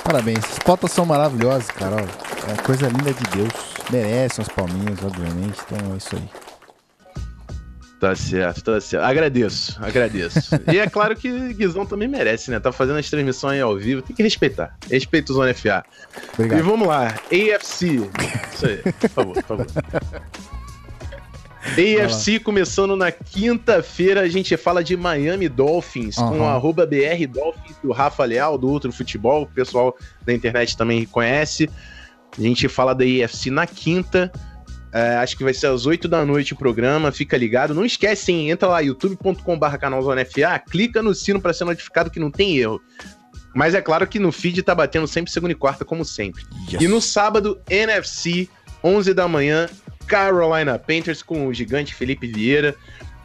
[0.02, 0.44] Parabéns.
[0.44, 1.96] As pautas são maravilhosas, cara.
[1.96, 2.52] Ó.
[2.52, 3.52] É coisa linda de Deus.
[3.88, 5.60] Merecem as palminhas, obviamente.
[5.64, 6.43] Então é isso aí.
[8.04, 9.02] Tá certo, tá certo.
[9.02, 10.38] Agradeço, agradeço.
[10.70, 12.60] e é claro que Guizão também merece, né?
[12.60, 14.76] Tá fazendo as transmissões ao vivo, tem que respeitar.
[14.90, 15.82] Respeita o Zona FA.
[16.34, 16.58] Obrigado.
[16.58, 18.02] E vamos lá, AFC.
[18.52, 19.66] Isso aí, por favor, por favor.
[21.64, 26.28] AFC começando na quinta-feira, a gente fala de Miami Dolphins, uhum.
[26.36, 29.96] com arroba BR Dolphins do Rafa Leal, do Outro Futebol, o pessoal
[30.26, 31.70] da internet também conhece.
[32.36, 34.30] A gente fala da AFC na quinta.
[34.94, 37.74] É, acho que vai ser às 8 da noite o programa, fica ligado.
[37.74, 38.50] Não esquece, hein?
[38.50, 42.80] entra lá, youtube.com.br canalzonefa, clica no sino para ser notificado que não tem erro.
[43.52, 46.44] Mas é claro que no feed tá batendo sempre segunda e quarta, como sempre.
[46.70, 46.80] Yes.
[46.80, 48.48] E no sábado, NFC,
[48.84, 49.68] 11 da manhã,
[50.06, 52.76] Carolina Panthers com o gigante Felipe Vieira.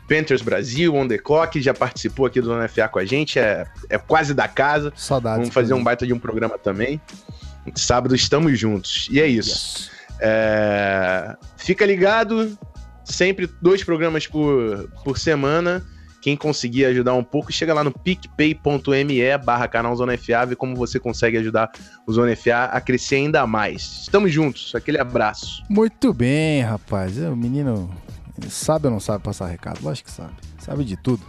[0.07, 3.67] Panthers Brasil, On The Clock, já participou aqui do Zona FA com a gente, é,
[3.91, 4.91] é quase da casa.
[4.95, 5.37] Saudades.
[5.37, 6.99] Vamos fazer um baita de um programa também.
[7.75, 9.07] Sábado estamos juntos.
[9.11, 9.51] E é isso.
[9.51, 9.98] Yes.
[10.19, 12.57] É, Fica ligado,
[13.03, 15.83] sempre dois programas por, por semana.
[16.21, 20.75] Quem conseguir ajudar um pouco, chega lá no picpay.me barra canal Zona FA, vê como
[20.75, 21.71] você consegue ajudar
[22.05, 24.01] o Zona FA a crescer ainda mais.
[24.01, 25.63] Estamos juntos, aquele abraço.
[25.69, 27.17] Muito bem, rapaz.
[27.17, 27.89] É, O menino
[28.49, 29.79] sabe ou não sabe passar recado?
[29.81, 30.33] Lógico que sabe.
[30.59, 31.23] Sabe de tudo.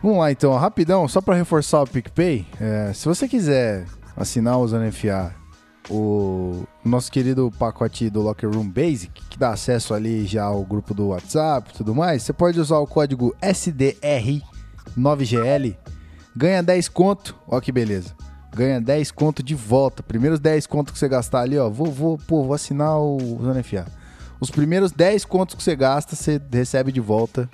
[0.00, 2.46] Vamos lá então, rapidão, só para reforçar o PicPay.
[2.60, 3.84] é, se você quiser
[4.16, 5.34] assinar o Zona FA,
[5.88, 10.94] o nosso querido pacote do Locker Room Basic, que dá acesso ali já ao grupo
[10.94, 15.76] do WhatsApp e tudo mais, você pode usar o código SDR9GL,
[16.36, 18.14] ganha 10 conto, ó que beleza.
[18.52, 20.02] Ganha 10 conto de volta.
[20.02, 23.62] Primeiros 10 conto que você gastar ali, ó, vou, vou, pô, vou assinar o Zona
[23.62, 23.86] FA.
[24.40, 27.48] Os primeiros 10 contos que você gasta, você recebe de volta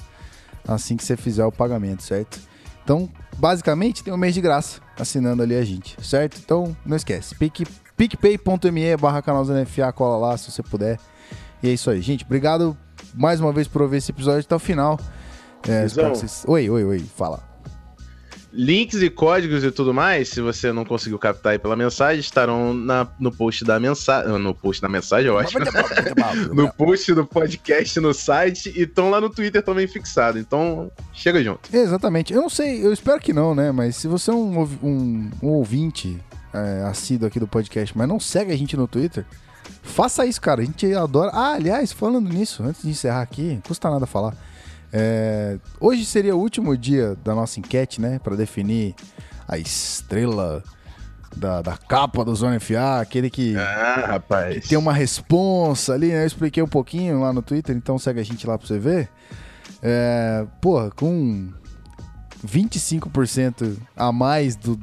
[0.66, 2.40] assim que você fizer o pagamento, certo?
[2.82, 6.38] Então, basicamente, tem um mês de graça assinando ali a gente, certo?
[6.38, 7.66] Então, não esquece, pic,
[7.96, 10.98] picpay.me barra canal Zona FA, cola lá se você puder.
[11.62, 12.24] E é isso aí, gente.
[12.24, 12.76] Obrigado
[13.14, 14.98] mais uma vez por ouvir esse episódio até o final.
[15.66, 16.44] É, vocês...
[16.46, 17.42] Oi, oi, oi, fala.
[18.52, 22.72] Links e códigos e tudo mais, se você não conseguiu captar aí pela mensagem, estarão
[22.72, 24.30] na, no post da mensagem.
[24.38, 25.64] No post da mensagem, é ótimo.
[26.54, 30.38] no post do podcast no site e estão lá no Twitter também fixado.
[30.38, 31.68] Então, chega junto.
[31.74, 32.32] Exatamente.
[32.32, 33.70] Eu não sei, eu espero que não, né?
[33.72, 36.18] Mas se você é um, um- um ouvinte
[36.56, 39.24] é, assíduo aqui do podcast, mas não segue a gente no Twitter,
[39.82, 40.62] faça isso, cara.
[40.62, 41.30] A gente adora.
[41.34, 44.34] Ah, aliás, falando nisso, antes de encerrar aqui, não custa nada falar.
[44.92, 48.18] É, hoje seria o último dia da nossa enquete, né?
[48.22, 48.94] Pra definir
[49.46, 50.62] a estrela
[51.36, 54.66] da, da capa do Zona FA, aquele que Ah, rapaz.
[54.68, 56.22] tem uma responsa ali, né?
[56.22, 59.08] Eu expliquei um pouquinho lá no Twitter, então segue a gente lá pra você ver.
[59.82, 61.50] É, porra, com
[62.46, 64.76] 25% a mais do,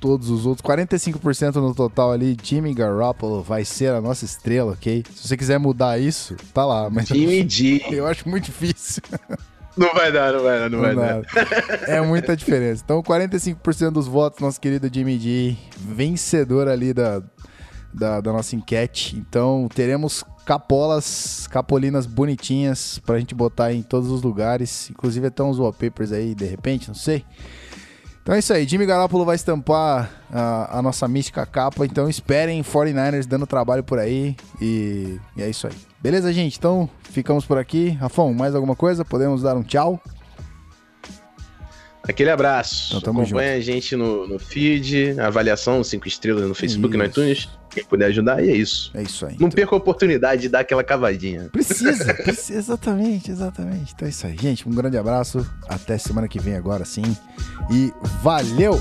[0.00, 5.04] todos os outros, 45% no total ali, Jimmy Garoppolo vai ser a nossa estrela, ok?
[5.14, 7.82] Se você quiser mudar isso, tá lá, mas Jimmy G.
[7.92, 9.02] eu acho muito difícil.
[9.76, 11.20] Não vai dar, não vai dar, não vai Não dar.
[11.22, 11.86] dá.
[11.86, 12.82] É muita diferença.
[12.84, 17.22] Então, 45% dos votos, nosso querido Jimmy G, vencedor ali da,
[17.94, 19.16] da, da nossa enquete.
[19.16, 24.90] Então, teremos capolas, capolinas bonitinhas pra gente botar em todos os lugares.
[24.90, 27.24] Inclusive, até uns wallpapers aí, de repente, não sei.
[28.30, 32.62] Então é isso aí, Jimmy Garoppolo vai estampar a, a nossa mística capa, então esperem
[32.62, 35.72] 49ers dando trabalho por aí e, e é isso aí.
[36.00, 36.56] Beleza, gente?
[36.56, 37.88] Então ficamos por aqui.
[37.88, 39.04] Rafão, mais alguma coisa?
[39.04, 40.00] Podemos dar um tchau?
[42.04, 42.98] Aquele abraço.
[42.98, 47.10] Então, Acompanha a gente no, no feed, avaliação 5 estrelas no Facebook e no Isso.
[47.10, 47.48] iTunes.
[47.70, 48.90] Quem puder ajudar, e é isso.
[48.94, 49.36] É isso aí.
[49.38, 51.48] Não perca a oportunidade de dar aquela cavadinha.
[51.50, 53.92] Precisa, precisa, exatamente, exatamente.
[53.94, 54.68] Então é isso aí, gente.
[54.68, 55.46] Um grande abraço.
[55.68, 57.16] Até semana que vem agora sim.
[57.70, 57.92] E
[58.22, 58.78] valeu!